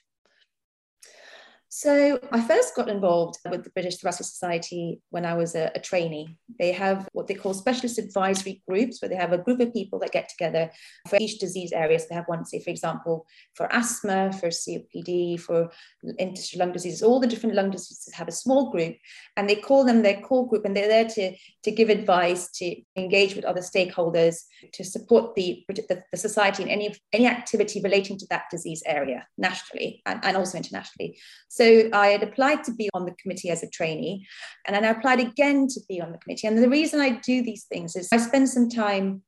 So 1.75 2.19
I 2.31 2.39
first 2.39 2.75
got 2.75 2.87
involved 2.87 3.39
with 3.49 3.63
the 3.63 3.71
British 3.71 3.97
Thoracic 3.97 4.27
Society 4.27 5.01
when 5.09 5.25
I 5.25 5.33
was 5.33 5.55
a, 5.55 5.71
a, 5.73 5.79
trainee. 5.79 6.37
They 6.59 6.71
have 6.71 7.09
what 7.13 7.25
they 7.25 7.33
call 7.33 7.55
specialist 7.55 7.97
advisory 7.97 8.61
groups, 8.69 9.01
where 9.01 9.09
they 9.09 9.15
have 9.15 9.33
a 9.33 9.39
group 9.39 9.59
of 9.59 9.73
people 9.73 9.97
that 9.99 10.11
get 10.11 10.29
together 10.29 10.69
for 11.09 11.17
each 11.19 11.39
disease 11.39 11.71
area. 11.71 11.97
So 11.97 12.05
they 12.11 12.15
have 12.15 12.27
one, 12.27 12.45
say, 12.45 12.59
for 12.59 12.69
example, 12.69 13.25
for 13.55 13.73
asthma, 13.73 14.31
for 14.33 14.49
COPD, 14.49 15.39
for 15.39 15.71
interstitial 16.19 16.59
lung 16.59 16.73
diseases, 16.73 17.01
all 17.01 17.19
the 17.19 17.25
different 17.25 17.55
lung 17.55 17.71
diseases 17.71 18.13
have 18.13 18.27
a 18.27 18.31
small 18.31 18.69
group, 18.69 18.95
and 19.35 19.49
they 19.49 19.55
call 19.55 19.83
them 19.83 20.03
their 20.03 20.21
core 20.21 20.47
group, 20.47 20.65
and 20.65 20.77
they're 20.77 20.87
there 20.87 21.09
to, 21.09 21.35
to 21.63 21.71
give 21.71 21.89
advice, 21.89 22.51
to 22.51 22.75
engage 22.95 23.35
with 23.35 23.45
other 23.45 23.61
stakeholders, 23.61 24.43
to 24.73 24.83
support 24.83 25.33
the, 25.33 25.65
the, 25.69 26.03
the 26.11 26.17
society 26.17 26.61
in 26.61 26.69
any, 26.69 26.95
any 27.13 27.25
activity 27.25 27.81
relating 27.81 28.15
to 28.19 28.27
that 28.29 28.43
disease 28.51 28.83
area 28.85 29.25
nationally 29.39 30.03
and, 30.05 30.23
and 30.23 30.37
also 30.37 30.55
internationally. 30.55 31.17
So 31.49 31.62
so 31.63 31.89
I 31.93 32.07
had 32.07 32.23
applied 32.23 32.63
to 32.65 32.73
be 32.73 32.89
on 32.93 33.05
the 33.05 33.15
committee 33.21 33.49
as 33.49 33.63
a 33.63 33.69
trainee, 33.69 34.27
and 34.65 34.75
then 34.75 34.83
I 34.83 34.89
applied 34.89 35.19
again 35.19 35.67
to 35.69 35.79
be 35.87 36.01
on 36.01 36.11
the 36.11 36.17
committee. 36.17 36.47
And 36.47 36.57
the 36.57 36.69
reason 36.69 36.99
I 36.99 37.21
do 37.21 37.41
these 37.41 37.63
things 37.65 37.95
is 37.95 38.09
I 38.11 38.17
spend 38.17 38.49
some 38.49 38.69
time 38.69 39.23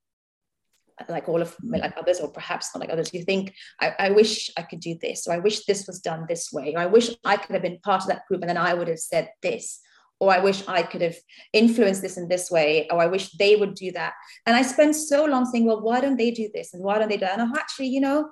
like 1.10 1.28
all 1.28 1.42
of 1.42 1.56
like 1.64 1.94
others 1.98 2.20
or 2.22 2.30
perhaps 2.30 2.74
not 2.74 2.80
like 2.80 2.90
others 2.90 3.14
you 3.14 3.22
think 3.22 3.54
I, 3.82 3.94
I, 4.00 4.10
wish 4.12 4.50
i 4.56 4.62
could 4.62 4.80
do 4.80 4.96
this 5.02 5.28
or 5.28 5.34
i 5.34 5.40
wish 5.40 5.66
this 5.66 5.86
was 5.88 6.00
done 6.00 6.26
this 6.26 6.54
way 6.54 6.74
or 6.74 6.80
i 6.80 6.86
wish 6.86 7.10
i 7.26 7.36
could 7.36 7.54
have 7.54 7.62
been 7.62 7.80
part 7.80 8.04
of 8.04 8.08
that 8.08 8.26
group 8.30 8.40
and 8.40 8.50
then 8.50 8.56
i 8.56 8.74
would 8.74 8.88
have 8.88 9.00
said 9.00 9.30
this 9.42 9.82
or 10.22 10.32
i 10.34 10.40
wish 10.40 10.66
i 10.70 10.82
could 10.82 11.02
have 11.02 11.18
influenced 11.52 12.02
this 12.02 12.16
in 12.16 12.30
this 12.30 12.50
way 12.50 12.88
or 12.90 13.02
i 13.02 13.08
wish 13.08 13.32
they 13.32 13.58
would 13.58 13.76
do 13.76 13.92
that 13.92 14.14
and 14.46 14.56
i 14.56 14.62
spend 14.62 14.96
so 14.96 15.26
long 15.26 15.46
saying 15.46 15.66
well 15.66 15.82
why 15.82 16.00
don't 16.00 16.16
they 16.16 16.32
do 16.32 16.50
this 16.54 16.74
and 16.74 16.82
why 16.82 16.98
don't 16.98 17.10
they 17.10 17.18
do 17.18 17.26
that 17.26 17.38
and 17.38 17.42
i'm 17.42 17.56
actually 17.56 17.88
you 17.88 18.00
know 18.00 18.30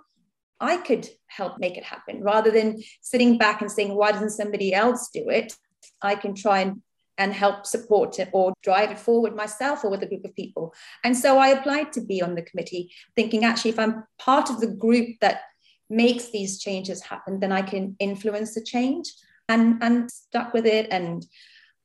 I 0.64 0.78
could 0.78 1.08
help 1.28 1.60
make 1.60 1.78
it 1.78 1.84
happen 1.84 2.24
rather 2.24 2.50
than 2.50 2.82
sitting 3.02 3.38
back 3.38 3.62
and 3.62 3.72
saying, 3.72 3.94
why 3.94 4.14
doesn't 4.14 4.30
somebody 4.32 4.74
else 4.74 5.10
do 5.14 5.30
it? 5.30 5.54
I 6.02 6.16
can 6.16 6.34
try 6.34 6.60
and, 6.60 6.82
and 7.18 7.34
help 7.34 7.66
support 7.66 8.18
it 8.18 8.30
or 8.32 8.54
drive 8.64 8.90
it 8.92 8.98
forward 8.98 9.36
myself 9.36 9.84
or 9.84 9.92
with 9.92 10.04
a 10.04 10.08
group 10.08 10.24
of 10.24 10.36
people. 10.36 10.74
And 11.04 11.18
so 11.18 11.38
I 11.38 11.50
applied 11.50 11.92
to 11.94 12.02
be 12.02 12.22
on 12.22 12.36
the 12.36 12.42
committee, 12.44 12.92
thinking 13.16 13.44
actually, 13.44 13.72
if 13.72 13.80
I'm 13.80 14.06
part 14.18 14.50
of 14.50 14.62
the 14.62 14.68
group 14.68 15.10
that 15.20 15.42
makes 15.90 16.30
these 16.30 16.60
changes 16.60 17.02
happen, 17.04 17.42
then 17.42 17.52
I 17.52 17.62
can 17.62 17.96
influence 18.00 18.56
the 18.56 18.64
change 18.64 19.12
and, 19.50 19.84
and 19.84 20.10
stuck 20.10 20.54
with 20.54 20.66
it. 20.66 20.88
And 20.92 21.26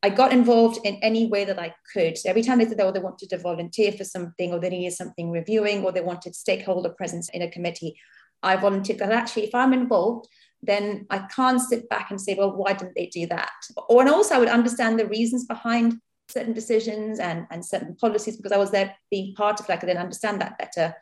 I 0.05 0.11
got 0.11 0.33
involved 0.33 0.87
in 0.87 0.95
any 1.03 1.27
way 1.27 1.45
that 1.45 1.59
I 1.59 1.75
could. 1.93 2.17
So 2.17 2.31
every 2.31 2.43
time 2.43 2.59
they 2.59 2.69
said, 2.69 2.81
oh, 2.81 2.93
they 2.93 3.01
wanted 3.01 3.31
to 3.31 3.39
volunteer 3.39 3.91
for 3.91 4.05
something 4.05 4.53
or 4.53 4.61
they 4.61 4.71
needed 4.71 4.93
something 4.93 5.33
reviewing 5.33 5.85
or 5.85 5.91
they 5.91 6.01
wanted 6.01 6.37
stakeholder 6.37 6.91
presence 6.91 7.29
in 7.31 7.43
a 7.43 7.51
committee, 7.51 7.97
I 8.43 8.57
volunteered 8.57 9.01
that 9.01 9.13
actually, 9.13 9.45
if 9.45 9.55
I'm 9.55 9.73
involved, 9.73 10.29
then 10.63 11.07
I 11.11 11.19
can't 11.35 11.61
sit 11.61 11.89
back 11.89 12.11
and 12.11 12.21
say, 12.21 12.35
well, 12.35 12.57
why 12.57 12.73
didn't 12.73 12.95
they 12.97 13.07
do 13.07 13.27
that? 13.29 13.51
Or 13.89 14.01
and 14.01 14.11
also 14.11 14.35
I 14.35 14.39
would 14.39 14.49
understand 14.49 14.99
the 14.99 15.07
reasons 15.07 15.45
behind 15.45 16.01
certain 16.29 16.53
decisions 16.53 17.19
and, 17.21 17.47
and 17.51 17.65
certain 17.65 17.97
policies 17.97 18.37
because 18.37 18.53
I 18.53 18.59
was 18.59 18.71
there 18.71 18.95
being 19.11 19.35
part 19.35 19.61
of 19.61 19.71
it. 19.71 19.83
I 19.83 19.87
then 19.87 19.97
understand 19.97 20.41
that 20.41 20.59
better. 20.59 20.95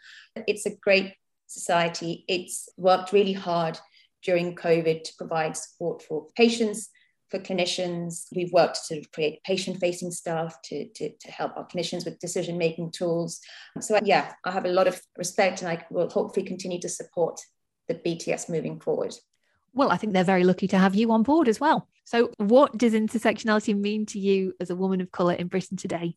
It's 0.46 0.66
a 0.66 0.76
great 0.76 1.14
society. 1.46 2.24
It's 2.28 2.68
worked 2.76 3.12
really 3.12 3.32
hard 3.32 3.78
during 4.22 4.54
COVID 4.54 5.04
to 5.04 5.12
provide 5.16 5.56
support 5.56 6.02
for 6.02 6.26
patients, 6.36 6.90
for 7.30 7.38
clinicians. 7.38 8.26
We've 8.34 8.52
worked 8.52 8.86
to 8.88 9.02
create 9.12 9.42
patient 9.44 9.78
facing 9.78 10.10
stuff 10.10 10.60
to, 10.62 10.88
to, 10.88 11.10
to 11.10 11.30
help 11.30 11.56
our 11.56 11.66
clinicians 11.66 12.04
with 12.04 12.18
decision 12.18 12.58
making 12.58 12.92
tools. 12.92 13.40
So, 13.80 13.98
yeah, 14.04 14.32
I 14.44 14.52
have 14.52 14.64
a 14.64 14.70
lot 14.70 14.88
of 14.88 15.00
respect 15.16 15.62
and 15.62 15.70
I 15.70 15.84
will 15.90 16.08
hopefully 16.08 16.46
continue 16.46 16.80
to 16.80 16.88
support 16.88 17.40
the 17.88 17.94
BTS 17.94 18.48
moving 18.48 18.80
forward. 18.80 19.14
Well, 19.72 19.90
I 19.90 19.96
think 19.96 20.12
they're 20.12 20.24
very 20.24 20.44
lucky 20.44 20.68
to 20.68 20.78
have 20.78 20.94
you 20.94 21.12
on 21.12 21.22
board 21.22 21.48
as 21.48 21.60
well. 21.60 21.88
So, 22.04 22.30
what 22.38 22.78
does 22.78 22.94
intersectionality 22.94 23.78
mean 23.78 24.06
to 24.06 24.18
you 24.18 24.54
as 24.60 24.70
a 24.70 24.76
woman 24.76 25.00
of 25.00 25.10
colour 25.12 25.34
in 25.34 25.48
Britain 25.48 25.76
today? 25.76 26.16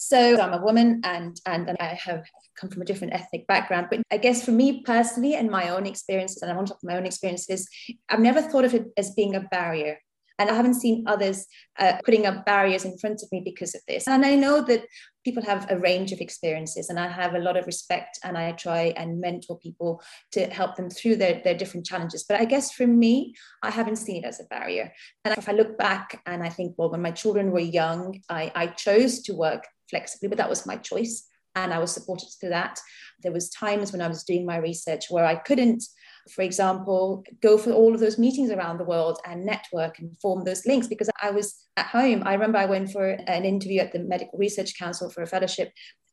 So 0.00 0.40
I'm 0.40 0.52
a 0.52 0.64
woman 0.64 1.00
and, 1.02 1.40
and, 1.44 1.68
and 1.68 1.76
I 1.80 1.98
have 2.04 2.24
come 2.54 2.70
from 2.70 2.82
a 2.82 2.84
different 2.84 3.14
ethnic 3.14 3.48
background. 3.48 3.88
But 3.90 4.02
I 4.12 4.18
guess 4.18 4.44
for 4.44 4.52
me 4.52 4.82
personally 4.82 5.34
and 5.34 5.50
my 5.50 5.70
own 5.70 5.86
experiences, 5.86 6.40
and 6.40 6.52
I 6.52 6.54
want 6.54 6.68
to 6.68 6.74
talk 6.74 6.84
my 6.84 6.96
own 6.96 7.04
experiences, 7.04 7.68
I've 8.08 8.20
never 8.20 8.40
thought 8.40 8.64
of 8.64 8.74
it 8.74 8.86
as 8.96 9.10
being 9.10 9.34
a 9.34 9.40
barrier. 9.40 9.98
And 10.38 10.50
I 10.50 10.54
haven't 10.54 10.74
seen 10.74 11.04
others 11.06 11.46
uh, 11.78 11.94
putting 12.04 12.26
up 12.26 12.46
barriers 12.46 12.84
in 12.84 12.96
front 12.98 13.22
of 13.22 13.30
me 13.32 13.42
because 13.44 13.74
of 13.74 13.80
this. 13.88 14.06
And 14.06 14.24
I 14.24 14.34
know 14.34 14.62
that 14.62 14.84
people 15.24 15.42
have 15.42 15.66
a 15.70 15.78
range 15.78 16.12
of 16.12 16.20
experiences, 16.20 16.88
and 16.88 16.98
I 16.98 17.08
have 17.08 17.34
a 17.34 17.40
lot 17.40 17.56
of 17.56 17.66
respect 17.66 18.18
and 18.22 18.38
I 18.38 18.52
try 18.52 18.94
and 18.96 19.20
mentor 19.20 19.58
people 19.58 20.00
to 20.32 20.46
help 20.46 20.76
them 20.76 20.90
through 20.90 21.16
their, 21.16 21.40
their 21.42 21.56
different 21.56 21.86
challenges. 21.86 22.24
But 22.28 22.40
I 22.40 22.44
guess 22.44 22.72
for 22.72 22.86
me, 22.86 23.34
I 23.62 23.70
haven't 23.70 23.96
seen 23.96 24.22
it 24.22 24.26
as 24.26 24.40
a 24.40 24.44
barrier. 24.44 24.92
And 25.24 25.36
if 25.36 25.48
I 25.48 25.52
look 25.52 25.76
back 25.76 26.22
and 26.26 26.42
I 26.42 26.48
think, 26.48 26.74
well, 26.78 26.90
when 26.90 27.02
my 27.02 27.10
children 27.10 27.50
were 27.50 27.60
young, 27.60 28.20
I, 28.28 28.52
I 28.54 28.66
chose 28.68 29.22
to 29.22 29.34
work 29.34 29.66
flexibly, 29.90 30.28
but 30.28 30.38
that 30.38 30.50
was 30.50 30.66
my 30.66 30.76
choice 30.76 31.28
and 31.54 31.72
I 31.72 31.78
was 31.78 31.92
supported 31.92 32.28
through 32.38 32.50
that. 32.50 32.80
There 33.22 33.32
was 33.32 33.50
times 33.50 33.92
when 33.92 34.00
I 34.00 34.08
was 34.08 34.24
doing 34.24 34.46
my 34.46 34.56
research 34.56 35.06
where 35.10 35.24
I 35.24 35.34
couldn't 35.34 35.84
for 36.30 36.42
example, 36.42 37.24
go 37.42 37.58
for 37.58 37.72
all 37.72 37.94
of 37.94 38.00
those 38.00 38.18
meetings 38.18 38.50
around 38.50 38.78
the 38.78 38.84
world 38.84 39.18
and 39.24 39.44
network 39.44 39.98
and 39.98 40.18
form 40.20 40.44
those 40.44 40.66
links. 40.66 40.86
Because 40.86 41.10
I 41.22 41.30
was 41.30 41.54
at 41.76 41.86
home. 41.86 42.22
I 42.26 42.34
remember 42.34 42.58
I 42.58 42.66
went 42.66 42.90
for 42.90 43.08
an 43.08 43.44
interview 43.44 43.80
at 43.80 43.92
the 43.92 44.00
Medical 44.00 44.38
Research 44.38 44.78
Council 44.78 45.10
for 45.10 45.22
a 45.22 45.26
fellowship 45.26 45.72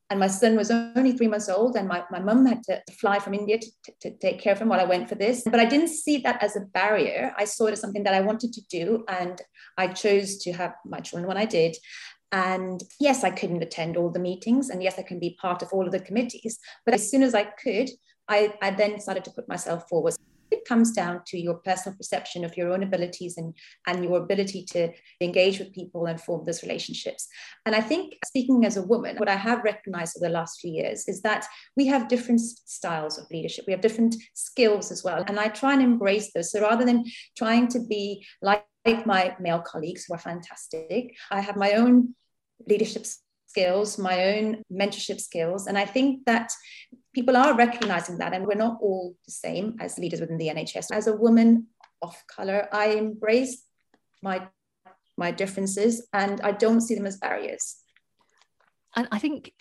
and 0.09 0.19
my 0.19 0.27
son 0.27 0.55
was 0.55 0.69
only 0.69 1.13
three 1.13 1.27
months 1.27 1.49
old 1.49 1.75
and 1.75 1.87
my, 1.87 2.03
my 2.11 2.19
mum 2.19 2.45
had 2.45 2.61
to 2.63 2.81
fly 2.99 3.17
from 3.19 3.33
india 3.33 3.57
to, 3.57 3.67
to, 3.83 3.93
to, 4.01 4.17
take 4.17 4.39
care 4.39 4.53
of 4.53 4.59
him 4.59 4.69
while 4.69 4.79
i 4.79 4.85
went 4.85 5.09
for 5.09 5.15
this. 5.15 5.43
But 5.43 5.59
i 5.59 5.65
didn't 5.65 5.87
see 5.87 6.17
that 6.19 6.41
as 6.43 6.55
a 6.55 6.61
barrier. 6.61 7.33
I 7.37 7.45
saw 7.45 7.65
it 7.65 7.73
as 7.73 7.81
something 7.81 8.03
that 8.03 8.13
i 8.13 8.21
wanted 8.21 8.53
to 8.53 8.61
do 8.69 9.03
and 9.07 9.41
i 9.77 9.87
chose 9.87 10.37
to 10.39 10.53
have 10.53 10.73
my 10.85 10.99
children 10.99 11.27
when 11.27 11.37
i 11.37 11.45
did. 11.45 11.75
And 12.31 12.83
yes 12.99 13.23
i 13.23 13.31
couldn't 13.31 13.63
attend 13.63 13.97
all 13.97 14.11
the 14.11 14.19
meetings 14.19 14.69
and 14.69 14.83
yes 14.83 14.99
i 14.99 15.01
can 15.01 15.19
be 15.19 15.37
part 15.41 15.63
of 15.63 15.69
all 15.71 15.85
of 15.85 15.91
the 15.91 15.99
committees. 15.99 16.59
But 16.85 16.93
as 16.93 17.09
soon 17.09 17.23
as 17.23 17.33
i 17.33 17.43
could 17.43 17.89
I, 18.27 18.53
I 18.61 18.71
then 18.71 18.99
started 18.99 19.23
to 19.25 19.31
put 19.31 19.47
myself 19.47 19.87
forward. 19.89 20.15
It 20.51 20.65
comes 20.65 20.91
down 20.91 21.21
to 21.27 21.39
your 21.39 21.55
personal 21.55 21.97
perception 21.97 22.45
of 22.45 22.55
your 22.55 22.71
own 22.71 22.83
abilities 22.83 23.37
and, 23.37 23.53
and 23.87 24.03
your 24.03 24.17
ability 24.17 24.63
to 24.71 24.91
engage 25.19 25.57
with 25.59 25.73
people 25.73 26.05
and 26.05 26.21
form 26.21 26.45
those 26.45 26.61
relationships. 26.61 27.27
And 27.65 27.75
I 27.75 27.81
think, 27.81 28.13
speaking 28.25 28.63
as 28.63 28.77
a 28.77 28.83
woman, 28.83 29.17
what 29.17 29.27
I 29.27 29.35
have 29.35 29.63
recognized 29.63 30.17
over 30.17 30.27
the 30.27 30.33
last 30.33 30.59
few 30.61 30.71
years 30.71 31.07
is 31.07 31.21
that 31.23 31.45
we 31.75 31.87
have 31.87 32.07
different 32.07 32.41
styles 32.41 33.17
of 33.17 33.29
leadership, 33.31 33.65
we 33.65 33.73
have 33.73 33.81
different 33.81 34.15
skills 34.33 34.91
as 34.91 35.03
well. 35.03 35.23
And 35.27 35.39
I 35.39 35.47
try 35.47 35.73
and 35.73 35.81
embrace 35.81 36.31
those. 36.33 36.51
So 36.51 36.61
rather 36.61 36.85
than 36.85 37.05
trying 37.35 37.67
to 37.69 37.79
be 37.79 38.25
like, 38.41 38.65
my 39.07 39.35
male 39.39 39.61
colleagues 39.61 40.05
who 40.05 40.13
are 40.13 40.19
fantastic, 40.19 41.15
I 41.31 41.41
have 41.41 41.55
my 41.55 41.73
own 41.73 42.13
leadership 42.67 43.05
skills, 43.55 43.97
my 43.97 44.35
own 44.35 44.61
mentorship 44.69 45.21
skills. 45.21 45.67
And 45.67 45.77
I 45.77 45.85
think 45.85 46.25
that 46.25 46.51
people 47.13 47.37
are 47.37 47.55
recognizing 47.55 48.17
that, 48.17 48.33
and 48.33 48.45
we're 48.45 48.65
not 48.65 48.79
all 48.81 49.15
the 49.25 49.31
same 49.31 49.77
as 49.79 49.97
leaders 49.97 50.19
within 50.19 50.37
the 50.37 50.49
NHS. 50.49 50.91
As 50.91 51.07
a 51.07 51.15
woman 51.15 51.67
of 52.01 52.13
color, 52.27 52.67
I 52.73 52.87
embrace 53.03 53.63
my 54.21 54.47
my 55.17 55.31
differences 55.31 56.05
and 56.11 56.41
I 56.41 56.51
don't 56.51 56.81
see 56.81 56.95
them 56.95 57.05
as 57.05 57.15
barriers. 57.15 57.77
And 58.97 59.07
I 59.13 59.19
think 59.19 59.53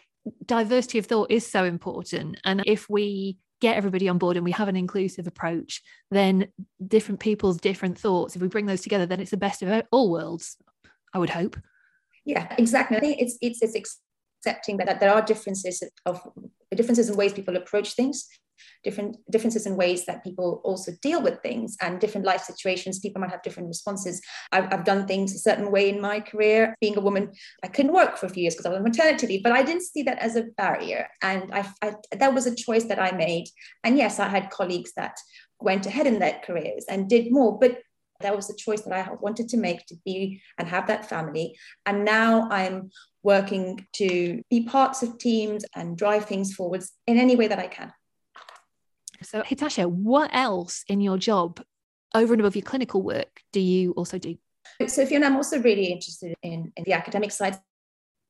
diversity 0.44 0.98
of 0.98 1.06
thought 1.06 1.30
is 1.30 1.46
so 1.46 1.62
important. 1.62 2.40
And 2.44 2.64
if 2.66 2.90
we 2.90 3.38
get 3.60 3.76
everybody 3.76 4.08
on 4.08 4.18
board 4.18 4.36
and 4.36 4.44
we 4.44 4.50
have 4.50 4.66
an 4.66 4.74
inclusive 4.74 5.28
approach, 5.28 5.80
then 6.10 6.48
different 6.84 7.20
people's 7.20 7.58
different 7.58 7.96
thoughts, 7.96 8.34
if 8.34 8.42
we 8.42 8.48
bring 8.48 8.66
those 8.66 8.82
together, 8.82 9.06
then 9.06 9.20
it's 9.20 9.30
the 9.30 9.36
best 9.36 9.62
of 9.62 9.86
all 9.92 10.10
worlds, 10.10 10.56
I 11.14 11.18
would 11.20 11.30
hope. 11.30 11.56
Yeah, 12.24 12.54
exactly. 12.58 12.96
I 12.96 13.00
think 13.00 13.20
it's 13.20 13.38
it's, 13.40 13.62
it's 13.62 14.00
accepting 14.40 14.78
that, 14.78 14.86
that 14.86 15.00
there 15.00 15.12
are 15.12 15.22
differences 15.22 15.82
of 16.06 16.20
differences 16.74 17.08
in 17.08 17.16
ways 17.16 17.32
people 17.32 17.56
approach 17.56 17.94
things 17.94 18.28
different 18.82 19.16
differences 19.30 19.66
in 19.66 19.76
ways 19.76 20.04
that 20.06 20.22
people 20.22 20.60
also 20.64 20.92
deal 21.02 21.22
with 21.22 21.40
things 21.42 21.76
and 21.80 22.00
different 22.00 22.26
life 22.26 22.42
situations. 22.42 22.98
People 22.98 23.20
might 23.20 23.30
have 23.30 23.42
different 23.42 23.68
responses. 23.68 24.20
I've, 24.52 24.72
I've 24.72 24.84
done 24.84 25.06
things 25.06 25.34
a 25.34 25.38
certain 25.38 25.70
way 25.70 25.88
in 25.88 26.00
my 26.00 26.20
career. 26.20 26.74
Being 26.80 26.96
a 26.96 27.00
woman 27.00 27.32
i 27.62 27.68
couldn't 27.68 27.92
work 27.92 28.16
for 28.16 28.26
a 28.26 28.28
few 28.28 28.42
years 28.42 28.54
because 28.54 28.66
i 28.66 28.68
was 28.68 28.78
on 28.78 28.84
maternity 28.84 29.26
leave 29.26 29.42
but 29.42 29.52
i 29.52 29.62
didn't 29.62 29.82
see 29.82 30.02
that 30.04 30.18
as 30.18 30.36
a 30.36 30.44
barrier. 30.56 31.08
And 31.22 31.52
I, 31.52 31.68
I 31.82 31.94
that 32.12 32.34
was 32.34 32.46
a 32.46 32.54
choice 32.54 32.84
that 32.84 32.98
i 32.98 33.10
made. 33.12 33.46
And 33.82 33.96
yes 33.96 34.18
i 34.18 34.28
had 34.28 34.50
colleagues 34.50 34.92
that 34.96 35.16
went 35.60 35.86
ahead 35.86 36.06
in 36.06 36.18
their 36.18 36.40
careers 36.44 36.84
and 36.88 37.08
did 37.08 37.32
more 37.32 37.58
but 37.58 37.78
that 38.20 38.34
was 38.34 38.48
the 38.48 38.54
choice 38.54 38.82
that 38.82 38.92
I 38.92 39.12
wanted 39.20 39.48
to 39.50 39.56
make 39.56 39.86
to 39.86 39.96
be 40.04 40.40
and 40.58 40.68
have 40.68 40.86
that 40.86 41.08
family. 41.08 41.56
And 41.86 42.04
now 42.04 42.48
I'm 42.50 42.90
working 43.22 43.86
to 43.94 44.42
be 44.50 44.64
parts 44.64 45.02
of 45.02 45.18
teams 45.18 45.64
and 45.74 45.96
drive 45.96 46.26
things 46.26 46.54
forwards 46.54 46.92
in 47.06 47.18
any 47.18 47.36
way 47.36 47.48
that 47.48 47.58
I 47.58 47.66
can. 47.66 47.92
So, 49.22 49.42
Hitasha, 49.42 49.88
what 49.88 50.30
else 50.34 50.84
in 50.88 51.00
your 51.00 51.16
job, 51.16 51.62
over 52.14 52.34
and 52.34 52.40
above 52.40 52.56
your 52.56 52.62
clinical 52.62 53.02
work, 53.02 53.40
do 53.52 53.60
you 53.60 53.92
also 53.92 54.18
do? 54.18 54.36
So, 54.86 55.06
Fiona, 55.06 55.26
I'm 55.26 55.36
also 55.36 55.60
really 55.60 55.86
interested 55.86 56.34
in, 56.42 56.72
in 56.76 56.84
the 56.84 56.92
academic 56.92 57.30
side 57.30 57.58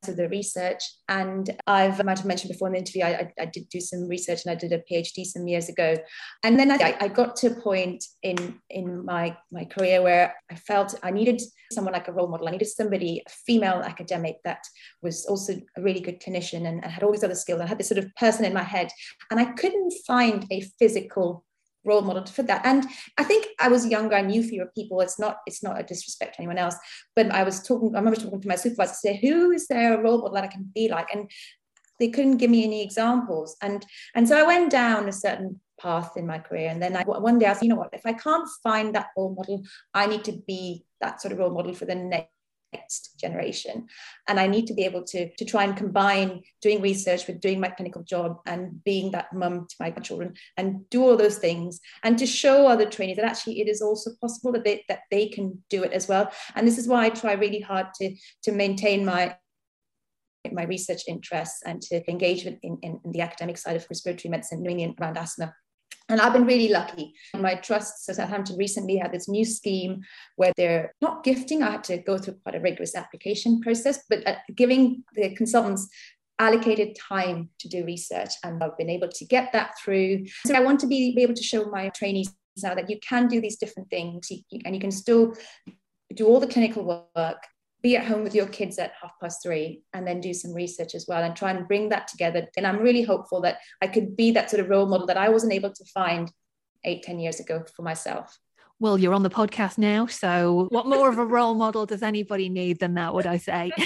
of 0.08 0.16
the 0.16 0.28
research. 0.28 0.82
And 1.08 1.50
I've, 1.66 2.00
I 2.00 2.02
might 2.02 2.18
have 2.18 2.26
mentioned 2.26 2.52
before 2.52 2.68
in 2.68 2.75
the 2.75 2.78
interview, 2.78 3.04
I, 3.04 3.30
I, 3.38 3.46
did 3.46 3.68
do 3.68 3.80
some 3.80 4.08
research 4.08 4.44
and 4.44 4.52
I 4.52 4.54
did 4.54 4.73
a 4.73 4.82
PhD 4.90 5.25
some 5.25 5.46
years 5.46 5.68
ago. 5.68 5.96
And 6.42 6.58
then 6.58 6.70
I, 6.70 6.96
I 7.00 7.08
got 7.08 7.37
to 7.37 7.49
a 7.49 7.61
point 7.61 8.04
in, 8.23 8.61
in 8.70 9.04
my, 9.04 9.37
my 9.52 9.64
career 9.64 10.02
where 10.02 10.34
I 10.50 10.56
felt 10.56 10.94
I 11.02 11.11
needed 11.11 11.42
someone 11.73 11.92
like 11.92 12.08
a 12.08 12.12
role 12.12 12.28
model. 12.28 12.49
I 12.49 12.52
needed 12.52 12.68
somebody, 12.68 13.23
a 13.26 13.30
female 13.30 13.82
academic 13.84 14.37
that 14.44 14.64
was 15.02 15.26
also 15.26 15.54
a 15.76 15.82
really 15.82 16.00
good 16.00 16.20
clinician 16.20 16.66
and, 16.66 16.82
and 16.82 16.92
had 16.92 17.02
all 17.02 17.12
these 17.12 17.25
other 17.25 17.34
skills. 17.34 17.61
I 17.61 17.66
had 17.66 17.78
this 17.78 17.88
sort 17.88 17.99
of 17.99 18.14
person 18.16 18.44
in 18.44 18.54
my 18.54 18.62
head. 18.62 18.90
And 19.30 19.40
I 19.40 19.46
couldn't 19.46 19.92
find 20.06 20.46
a 20.50 20.62
physical 20.78 21.44
role 21.84 22.02
model 22.02 22.24
for 22.26 22.42
that. 22.42 22.64
And 22.64 22.86
i 23.18 23.24
think 23.24 23.46
i 23.60 23.68
was 23.68 23.86
younger 23.86 24.16
i 24.16 24.22
knew 24.22 24.42
fewer 24.42 24.70
people. 24.74 25.00
It's 25.00 25.18
not 25.18 25.38
it's 25.46 25.62
not 25.62 25.80
a 25.80 25.82
disrespect 25.82 26.34
to 26.34 26.40
anyone 26.40 26.58
else 26.58 26.76
but 27.16 27.30
i 27.30 27.42
was 27.42 27.62
talking 27.62 27.94
i 27.94 27.98
remember 27.98 28.20
talking 28.20 28.40
to 28.40 28.48
my 28.48 28.56
supervisor 28.56 28.94
say 28.94 29.16
who 29.16 29.50
is 29.50 29.66
there 29.68 29.94
a 29.94 30.02
role 30.02 30.18
model 30.18 30.34
that 30.34 30.44
i 30.44 30.48
can 30.48 30.70
be 30.74 30.88
like? 30.88 31.08
And 31.12 31.30
they 32.00 32.08
couldn't 32.08 32.38
give 32.38 32.50
me 32.50 32.64
any 32.64 32.82
examples. 32.82 33.56
And 33.62 33.84
and 34.14 34.28
so 34.28 34.36
i 34.38 34.42
went 34.42 34.70
down 34.70 35.08
a 35.08 35.12
certain 35.12 35.60
path 35.80 36.16
in 36.16 36.26
my 36.26 36.38
career. 36.38 36.68
And 36.70 36.80
then 36.80 36.96
I, 36.96 37.02
one 37.02 37.38
day 37.38 37.46
i 37.46 37.52
said, 37.52 37.64
you 37.64 37.68
know 37.68 37.76
what? 37.76 37.90
If 37.92 38.06
i 38.06 38.12
can't 38.12 38.48
find 38.62 38.94
that 38.94 39.08
role 39.16 39.34
model 39.34 39.62
i 39.94 40.06
need 40.06 40.24
to 40.24 40.32
be 40.46 40.84
that 41.00 41.20
sort 41.20 41.32
of 41.32 41.38
role 41.38 41.50
model 41.50 41.74
for 41.74 41.84
the 41.84 41.94
next 41.94 42.33
next 42.75 43.14
generation. 43.21 43.87
And 44.28 44.38
I 44.38 44.47
need 44.47 44.66
to 44.66 44.75
be 44.75 44.85
able 44.85 45.04
to, 45.04 45.35
to 45.35 45.45
try 45.45 45.64
and 45.64 45.76
combine 45.76 46.43
doing 46.61 46.81
research 46.81 47.26
with 47.26 47.40
doing 47.40 47.61
my 47.61 47.69
clinical 47.69 48.02
job 48.02 48.38
and 48.47 48.83
being 48.85 49.12
that 49.12 49.33
mum 49.33 49.66
to 49.69 49.76
my 49.81 49.90
children 49.90 50.35
and 50.57 50.88
do 50.90 51.02
all 51.02 51.16
those 51.16 51.38
things 51.38 51.81
and 52.02 52.19
to 52.19 52.26
show 52.26 52.66
other 52.66 52.87
trainees 52.87 53.16
that 53.16 53.25
actually 53.25 53.61
it 53.61 53.69
is 53.69 53.81
also 53.81 54.11
possible 54.21 54.52
that 54.52 54.64
they, 54.64 54.85
that 54.88 55.00
they 55.11 55.26
can 55.28 55.62
do 55.71 55.83
it 55.83 55.93
as 55.93 56.09
well. 56.09 56.31
And 56.54 56.66
this 56.66 56.78
is 56.78 56.88
why 56.88 57.04
I 57.04 57.11
try 57.11 57.33
really 57.33 57.61
hard 57.61 57.87
to, 58.00 58.14
to 58.45 58.52
maintain 58.52 59.04
my 59.04 59.37
my 60.52 60.64
research 60.64 61.02
interests 61.09 61.62
and 61.64 61.81
to 61.81 62.09
engage 62.11 62.45
in, 62.45 62.59
in, 62.62 62.78
in 62.83 63.12
the 63.12 63.23
academic 63.23 63.57
side 63.57 63.76
of 63.76 63.87
respiratory 63.88 64.31
medicine, 64.31 64.62
mainly 64.62 64.95
around 65.00 65.16
asthma. 65.16 65.54
And 66.08 66.20
I've 66.20 66.34
been 66.34 66.46
really 66.46 66.68
lucky. 66.68 67.14
My 67.34 67.54
trust, 67.54 68.04
so 68.04 68.12
Southampton 68.12 68.58
recently 68.58 68.96
had 68.96 69.12
this 69.12 69.28
new 69.28 69.44
scheme 69.44 70.02
where 70.37 70.52
they're 70.56 70.94
not 71.00 71.25
gifting, 71.25 71.62
I 71.62 71.73
had 71.73 71.84
to 71.84 71.99
go 71.99 72.18
through 72.18 72.38
quite 72.42 72.54
a 72.54 72.61
rigorous 72.61 72.94
application 72.94 73.61
process, 73.62 74.02
but 74.08 74.26
uh, 74.26 74.34
giving 74.54 75.02
the 75.14 75.34
consultants 75.34 75.88
allocated 76.38 76.96
time 76.96 77.49
to 77.61 77.68
do 77.68 77.84
research. 77.84 78.32
And 78.42 78.62
I've 78.62 78.76
been 78.76 78.90
able 78.90 79.08
to 79.08 79.25
get 79.25 79.52
that 79.52 79.73
through. 79.82 80.26
So 80.46 80.54
I 80.54 80.61
want 80.61 80.80
to 80.80 80.87
be, 80.87 81.14
be 81.14 81.23
able 81.23 81.34
to 81.34 81.42
show 81.42 81.66
my 81.66 81.88
trainees 81.90 82.34
now 82.62 82.75
that 82.75 82.90
you 82.90 82.99
can 83.00 83.26
do 83.26 83.40
these 83.40 83.56
different 83.56 83.88
things 83.90 84.30
and 84.64 84.75
you 84.75 84.80
can 84.80 84.90
still 84.90 85.34
do 86.14 86.26
all 86.26 86.38
the 86.38 86.46
clinical 86.46 87.08
work 87.16 87.42
be 87.84 87.96
at 87.98 88.06
home 88.06 88.24
with 88.24 88.34
your 88.34 88.46
kids 88.46 88.78
at 88.78 88.94
half 89.00 89.12
past 89.20 89.42
three 89.42 89.82
and 89.92 90.06
then 90.06 90.18
do 90.18 90.32
some 90.32 90.54
research 90.54 90.94
as 90.94 91.04
well 91.06 91.22
and 91.22 91.36
try 91.36 91.50
and 91.50 91.68
bring 91.68 91.90
that 91.90 92.08
together. 92.08 92.48
And 92.56 92.66
I'm 92.66 92.78
really 92.78 93.02
hopeful 93.02 93.42
that 93.42 93.58
I 93.82 93.88
could 93.88 94.16
be 94.16 94.30
that 94.32 94.50
sort 94.50 94.60
of 94.60 94.70
role 94.70 94.86
model 94.86 95.06
that 95.06 95.18
I 95.18 95.28
wasn't 95.28 95.52
able 95.52 95.70
to 95.70 95.84
find 95.92 96.32
eight, 96.84 97.02
ten 97.02 97.20
years 97.20 97.40
ago 97.40 97.62
for 97.76 97.82
myself. 97.82 98.38
Well, 98.80 98.96
you're 98.96 99.12
on 99.12 99.22
the 99.22 99.30
podcast 99.30 99.76
now. 99.76 100.06
So, 100.06 100.66
what 100.70 100.86
more 100.86 101.10
of 101.10 101.18
a 101.18 101.26
role 101.26 101.54
model 101.54 101.84
does 101.84 102.02
anybody 102.02 102.48
need 102.48 102.80
than 102.80 102.94
that, 102.94 103.12
would 103.12 103.26
I 103.26 103.36
say? 103.36 103.70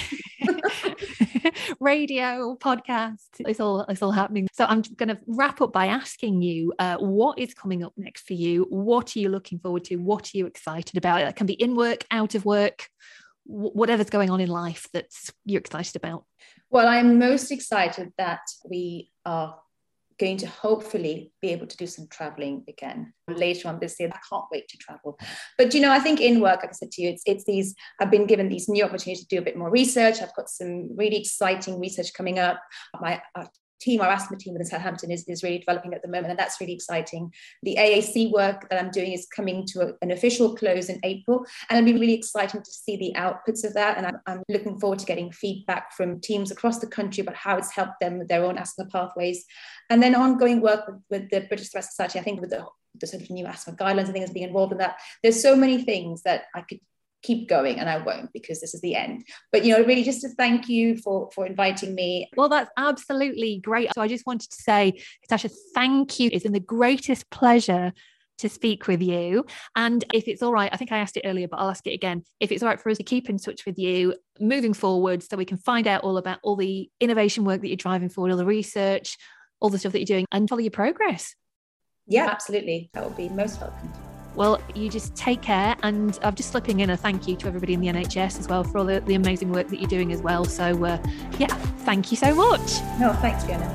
Radio, 1.81 2.55
podcast, 2.55 3.27
it's 3.39 3.59
all 3.59 3.81
it's 3.81 4.01
all 4.01 4.11
happening. 4.11 4.47
So 4.53 4.63
I'm 4.65 4.81
going 4.95 5.09
to 5.09 5.19
wrap 5.27 5.61
up 5.61 5.73
by 5.73 5.87
asking 5.87 6.41
you, 6.41 6.73
uh, 6.79 6.97
what 6.97 7.37
is 7.37 7.53
coming 7.53 7.83
up 7.83 7.93
next 7.97 8.25
for 8.25 8.33
you? 8.33 8.65
What 8.69 9.15
are 9.15 9.19
you 9.19 9.27
looking 9.27 9.59
forward 9.59 9.83
to? 9.85 9.97
What 9.97 10.33
are 10.33 10.37
you 10.37 10.45
excited 10.45 10.97
about? 10.97 11.21
It 11.21 11.35
can 11.35 11.47
be 11.47 11.53
in 11.53 11.75
work, 11.75 12.05
out 12.11 12.33
of 12.33 12.45
work 12.45 12.89
whatever's 13.49 14.09
going 14.09 14.29
on 14.29 14.39
in 14.39 14.47
life 14.47 14.87
that 14.93 15.07
you're 15.43 15.59
excited 15.59 15.95
about? 15.95 16.23
Well, 16.69 16.87
I'm 16.87 17.17
most 17.17 17.51
excited 17.51 18.13
that 18.17 18.41
we 18.69 19.11
are 19.25 19.57
going 20.19 20.37
to 20.37 20.47
hopefully 20.47 21.31
be 21.41 21.49
able 21.49 21.65
to 21.65 21.77
do 21.77 21.87
some 21.87 22.05
traveling 22.07 22.63
again 22.67 23.13
later 23.27 23.69
on 23.69 23.79
this 23.79 23.99
year. 23.99 24.09
I 24.13 24.19
can't 24.29 24.45
wait 24.51 24.67
to 24.67 24.77
travel. 24.77 25.17
But 25.57 25.73
you 25.73 25.81
know, 25.81 25.91
I 25.91 25.99
think 25.99 26.21
in 26.21 26.41
work, 26.41 26.59
like 26.61 26.69
I 26.69 26.73
said 26.73 26.91
to 26.91 27.01
you, 27.01 27.09
it's 27.09 27.23
it's 27.25 27.45
these. 27.45 27.73
I've 27.99 28.11
been 28.11 28.27
given 28.27 28.49
these 28.49 28.69
new 28.69 28.83
opportunities 28.83 29.25
to 29.25 29.35
do 29.35 29.41
a 29.41 29.45
bit 29.45 29.57
more 29.57 29.71
research. 29.71 30.21
I've 30.21 30.35
got 30.35 30.49
some 30.49 30.95
really 30.95 31.17
exciting 31.17 31.79
research 31.79 32.13
coming 32.13 32.37
up. 32.37 32.61
My 32.99 33.21
uh, 33.33 33.45
team, 33.79 34.01
our 34.01 34.09
asthma 34.09 34.37
team 34.37 34.53
within 34.53 34.67
Southampton 34.67 35.11
is, 35.11 35.23
is 35.27 35.43
really 35.43 35.59
developing 35.59 35.93
at 35.93 36.01
the 36.01 36.07
moment, 36.07 36.27
and 36.31 36.39
that's 36.39 36.59
really 36.59 36.73
exciting. 36.73 37.31
The 37.63 37.75
AAC 37.79 38.31
work 38.31 38.69
that 38.69 38.83
I'm 38.83 38.91
doing 38.91 39.13
is 39.13 39.27
coming 39.33 39.65
to 39.67 39.81
a, 39.81 39.93
an 40.01 40.11
official 40.11 40.55
close 40.55 40.89
in 40.89 40.99
April, 41.03 41.45
and 41.69 41.77
it'll 41.77 41.93
be 41.93 41.99
really 41.99 42.13
exciting 42.13 42.61
to 42.61 42.71
see 42.71 42.97
the 42.97 43.13
outputs 43.17 43.63
of 43.65 43.73
that. 43.73 43.97
And 43.97 44.07
I'm, 44.07 44.19
I'm, 44.25 44.43
looking 44.49 44.79
forward 44.79 44.99
to 44.99 45.05
getting 45.05 45.31
feedback 45.31 45.93
from 45.93 46.19
teams 46.19 46.49
across 46.49 46.79
the 46.79 46.87
country 46.87 47.21
about 47.21 47.35
how 47.35 47.57
it's 47.57 47.71
helped 47.71 47.99
them 47.99 48.17
with 48.17 48.27
their 48.27 48.43
own 48.43 48.57
asthma 48.57 48.85
pathways. 48.85 49.45
And 49.89 50.01
then 50.01 50.15
ongoing 50.15 50.61
work 50.61 50.87
with, 50.87 51.01
with 51.09 51.29
the 51.29 51.41
British 51.41 51.69
Thoracic 51.69 51.91
Society, 51.91 52.19
I 52.19 52.23
think 52.23 52.41
with 52.41 52.49
the, 52.49 52.65
the 52.99 53.07
sort 53.07 53.21
of 53.21 53.29
new 53.29 53.45
asthma 53.45 53.73
guidelines 53.73 54.05
and 54.05 54.13
things 54.13 54.31
being 54.31 54.47
involved 54.47 54.71
in 54.71 54.79
that. 54.79 54.97
There's 55.21 55.41
so 55.41 55.55
many 55.55 55.83
things 55.83 56.23
that 56.23 56.43
I 56.55 56.61
could 56.61 56.79
keep 57.21 57.49
going 57.49 57.79
and 57.79 57.89
I 57.89 57.97
won't 57.97 58.31
because 58.33 58.61
this 58.61 58.73
is 58.73 58.81
the 58.81 58.95
end. 58.95 59.25
But 59.51 59.65
you 59.65 59.75
know, 59.75 59.83
really 59.83 60.03
just 60.03 60.21
to 60.21 60.29
thank 60.29 60.69
you 60.69 60.97
for 60.97 61.29
for 61.33 61.45
inviting 61.45 61.95
me. 61.95 62.29
Well, 62.35 62.49
that's 62.49 62.71
absolutely 62.77 63.59
great. 63.63 63.93
So 63.93 64.01
I 64.01 64.07
just 64.07 64.25
wanted 64.25 64.49
to 64.51 64.61
say, 64.61 65.01
Natasha, 65.23 65.49
thank 65.73 66.19
you. 66.19 66.29
It's 66.31 66.43
been 66.43 66.53
the 66.53 66.59
greatest 66.59 67.29
pleasure 67.29 67.93
to 68.39 68.49
speak 68.49 68.87
with 68.87 69.01
you. 69.01 69.45
And 69.75 70.03
if 70.13 70.27
it's 70.27 70.41
all 70.41 70.53
right, 70.53 70.69
I 70.71 70.77
think 70.77 70.91
I 70.91 70.97
asked 70.97 71.17
it 71.17 71.23
earlier, 71.25 71.47
but 71.47 71.57
I'll 71.57 71.69
ask 71.69 71.85
it 71.85 71.93
again. 71.93 72.23
If 72.39 72.51
it's 72.51 72.63
all 72.63 72.69
right 72.69 72.79
for 72.79 72.89
us 72.89 72.97
to 72.97 73.03
keep 73.03 73.29
in 73.29 73.37
touch 73.37 73.65
with 73.65 73.77
you 73.77 74.15
moving 74.39 74.73
forward 74.73 75.21
so 75.21 75.37
we 75.37 75.45
can 75.45 75.57
find 75.57 75.87
out 75.87 76.03
all 76.03 76.17
about 76.17 76.39
all 76.41 76.55
the 76.55 76.89
innovation 76.99 77.43
work 77.43 77.61
that 77.61 77.67
you're 77.67 77.77
driving 77.77 78.09
forward, 78.09 78.31
all 78.31 78.37
the 78.37 78.45
research, 78.45 79.17
all 79.59 79.69
the 79.69 79.77
stuff 79.77 79.91
that 79.91 79.99
you're 79.99 80.05
doing 80.05 80.25
and 80.31 80.49
follow 80.49 80.61
your 80.61 80.71
progress. 80.71 81.35
Yeah, 82.07 82.27
absolutely. 82.27 82.89
That 82.93 83.05
would 83.05 83.17
be 83.17 83.29
most 83.29 83.59
welcome. 83.59 83.91
Well, 84.39 84.61
you 84.73 84.89
just 84.89 85.13
take 85.17 85.41
care. 85.41 85.75
And 85.83 86.17
I'm 86.23 86.33
just 86.33 86.51
slipping 86.51 86.79
in 86.79 86.91
a 86.91 86.95
thank 86.95 87.27
you 87.27 87.35
to 87.35 87.47
everybody 87.47 87.73
in 87.73 87.81
the 87.81 87.87
NHS 87.87 88.39
as 88.39 88.47
well 88.47 88.63
for 88.63 88.77
all 88.77 88.85
the, 88.85 89.01
the 89.01 89.15
amazing 89.15 89.51
work 89.51 89.67
that 89.67 89.81
you're 89.81 89.89
doing 89.89 90.13
as 90.13 90.21
well. 90.21 90.45
So, 90.45 90.85
uh, 90.85 90.97
yeah, 91.37 91.47
thank 91.83 92.09
you 92.09 92.15
so 92.15 92.33
much. 92.33 92.79
No, 93.01 93.11
thanks, 93.19 93.43
Fiona. 93.43 93.67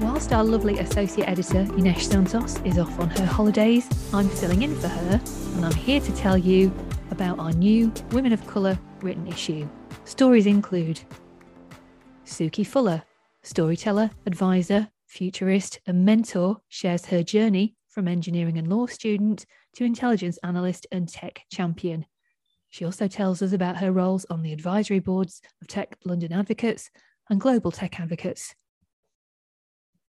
Whilst 0.00 0.32
our 0.32 0.44
lovely 0.44 0.78
associate 0.78 1.28
editor, 1.28 1.66
Ines 1.76 2.06
Santos, 2.08 2.60
is 2.60 2.78
off 2.78 2.96
on 3.00 3.10
her 3.10 3.26
holidays, 3.26 3.88
I'm 4.14 4.28
filling 4.28 4.62
in 4.62 4.76
for 4.76 4.86
her, 4.86 5.20
and 5.56 5.66
I'm 5.66 5.74
here 5.74 6.00
to 6.00 6.14
tell 6.14 6.38
you 6.38 6.72
about 7.10 7.40
our 7.40 7.50
new 7.54 7.92
Women 8.12 8.32
of 8.32 8.46
Colour 8.46 8.78
written 9.02 9.26
issue. 9.26 9.68
Stories 10.04 10.46
include 10.46 11.00
Suki 12.24 12.64
Fuller, 12.64 13.02
storyteller, 13.42 14.12
advisor, 14.26 14.88
futurist, 15.16 15.80
and 15.86 16.04
mentor, 16.04 16.58
shares 16.68 17.06
her 17.06 17.22
journey 17.22 17.74
from 17.88 18.06
engineering 18.06 18.58
and 18.58 18.68
law 18.68 18.84
student 18.84 19.46
to 19.74 19.84
intelligence 19.84 20.38
analyst 20.44 20.86
and 20.92 21.08
tech 21.08 21.40
champion. 21.50 22.04
She 22.68 22.84
also 22.84 23.08
tells 23.08 23.40
us 23.40 23.52
about 23.52 23.78
her 23.78 23.92
roles 23.92 24.26
on 24.28 24.42
the 24.42 24.52
advisory 24.52 25.00
boards 25.00 25.40
of 25.62 25.68
Tech 25.68 25.96
London 26.04 26.32
Advocates 26.32 26.90
and 27.30 27.40
Global 27.40 27.70
Tech 27.70 27.98
Advocates. 27.98 28.54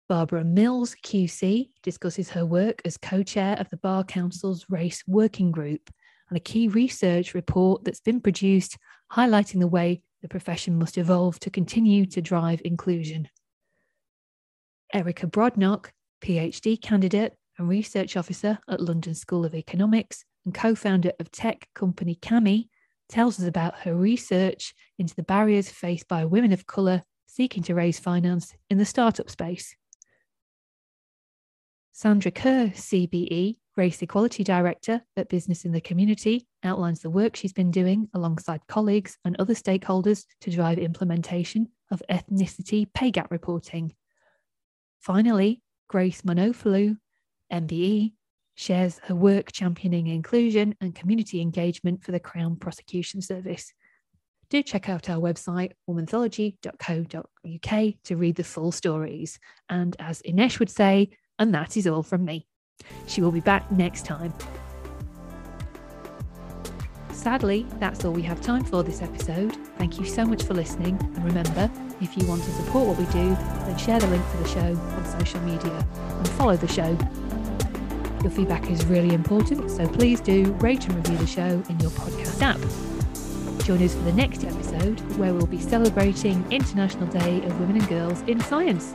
Barbara 0.09 0.45
Mills, 0.45 0.97
QC, 1.05 1.69
discusses 1.83 2.31
her 2.31 2.47
work 2.47 2.81
as 2.87 2.97
co 2.97 3.23
chair 3.23 3.57
of 3.61 3.69
the 3.69 3.77
Bar 3.77 4.05
Council's 4.05 4.65
Race 4.71 5.03
Working 5.07 5.51
Group 5.51 5.91
and 6.31 6.39
a 6.39 6.41
key 6.41 6.69
research 6.69 7.35
report 7.35 7.85
that's 7.85 8.01
been 8.01 8.21
produced 8.23 8.79
highlighting 9.13 9.61
the 9.61 9.67
way 9.67 10.03
the 10.23 10.29
profession 10.29 10.79
must 10.79 10.97
evolve 10.97 11.39
to 11.41 11.51
continue 11.51 12.07
to 12.07 12.23
drive 12.23 12.63
inclusion. 12.65 13.29
Erica 14.95 15.27
Brodnock, 15.27 15.91
PhD 16.23 16.81
candidate 16.81 17.35
and 17.59 17.69
research 17.69 18.17
officer 18.17 18.61
at 18.69 18.81
London 18.81 19.15
School 19.15 19.45
of 19.45 19.55
Economics 19.55 20.25
and 20.45 20.55
co 20.55 20.77
founder 20.77 21.11
of 21.19 21.33
tech 21.33 21.69
company 21.75 22.17
Cami, 22.23 22.69
tells 23.09 23.41
us 23.41 23.47
about 23.47 23.81
her 23.81 23.95
research 23.95 24.73
into 24.97 25.15
the 25.17 25.25
barriers 25.25 25.69
faced 25.69 26.07
by 26.07 26.25
women 26.25 26.53
of 26.53 26.67
colour 26.67 27.03
seeking 27.27 27.65
to 27.65 27.75
raise 27.75 27.99
finance 27.99 28.55
in 28.71 28.79
the 28.79 28.85
startup 28.85 29.29
space. 29.29 29.75
Sandra 31.91 32.31
Kerr, 32.31 32.69
CBE, 32.69 33.57
Race 33.77 34.01
Equality 34.01 34.45
Director 34.45 35.03
at 35.17 35.29
Business 35.29 35.65
in 35.65 35.73
the 35.73 35.81
Community, 35.81 36.47
outlines 36.63 37.01
the 37.01 37.11
work 37.11 37.35
she's 37.35 37.53
been 37.53 37.73
doing 37.73 38.09
alongside 38.15 38.61
colleagues 38.69 39.19
and 39.25 39.35
other 39.39 39.55
stakeholders 39.55 40.25
to 40.41 40.51
drive 40.51 40.79
implementation 40.79 41.69
of 41.91 42.03
ethnicity 42.09 42.87
pay 42.95 43.11
gap 43.11 43.33
reporting. 43.33 43.93
Finally, 45.05 45.61
Grace 45.87 46.23
Moronfolu, 46.23 46.97
MBE, 47.53 48.15
shares 48.55 48.99
her 49.05 49.15
work 49.15 49.53
championing 49.53 50.07
inclusion 50.07 50.75
and 50.81 50.95
community 50.95 51.43
engagement 51.43 52.03
for 52.03 52.11
the 52.11 52.19
Crown 52.19 52.57
Prosecution 52.57 53.21
Service. 53.21 53.75
Do 54.49 54.63
check 54.63 54.89
out 54.89 55.11
our 55.11 55.19
website, 55.19 55.73
womanthology.co.uk, 55.87 57.95
to 58.05 58.17
read 58.17 58.37
the 58.37 58.45
full 58.45 58.73
stories. 58.73 59.39
And 59.69 59.95
as 59.99 60.23
Ines 60.23 60.59
would 60.59 60.71
say, 60.71 61.11
and 61.39 61.53
that 61.53 61.77
is 61.77 61.87
all 61.87 62.03
from 62.03 62.25
me. 62.25 62.47
She 63.07 63.21
will 63.21 63.31
be 63.31 63.41
back 63.41 63.71
next 63.71 64.07
time. 64.07 64.33
Sadly, 67.25 67.65
that's 67.81 68.05
all 68.05 68.13
we 68.13 68.21
have 68.21 68.43
time 68.43 68.63
for 68.63 68.83
this 68.83 69.01
episode. 69.01 69.57
Thank 69.79 69.99
you 69.99 70.05
so 70.05 70.27
much 70.27 70.43
for 70.43 70.53
listening. 70.53 70.99
And 71.01 71.25
remember, 71.25 71.71
if 72.03 72.19
you 72.19 72.27
want 72.27 72.45
to 72.45 72.51
support 72.51 72.87
what 72.87 72.99
we 72.99 73.07
do, 73.07 73.35
then 73.65 73.79
share 73.79 73.99
the 73.99 74.09
link 74.09 74.23
for 74.27 74.37
the 74.37 74.49
show 74.49 74.79
on 74.79 75.07
social 75.19 75.41
media 75.41 75.87
and 75.99 76.29
follow 76.29 76.55
the 76.55 76.69
show. 76.69 76.99
Your 78.21 78.31
feedback 78.31 78.71
is 78.71 78.85
really 78.85 79.15
important, 79.15 79.71
so 79.71 79.89
please 79.89 80.21
do 80.21 80.53
rate 80.61 80.85
and 80.85 80.97
review 80.97 81.17
the 81.17 81.27
show 81.27 81.63
in 81.71 81.81
your 81.81 81.93
podcast 81.93 82.43
app. 82.43 83.65
Join 83.65 83.83
us 83.83 83.95
for 83.95 84.03
the 84.03 84.13
next 84.13 84.45
episode 84.45 85.01
where 85.17 85.33
we'll 85.33 85.47
be 85.47 85.63
celebrating 85.63 86.45
International 86.53 87.07
Day 87.07 87.39
of 87.39 87.59
Women 87.59 87.77
and 87.79 87.89
Girls 87.89 88.21
in 88.27 88.39
Science. 88.43 88.93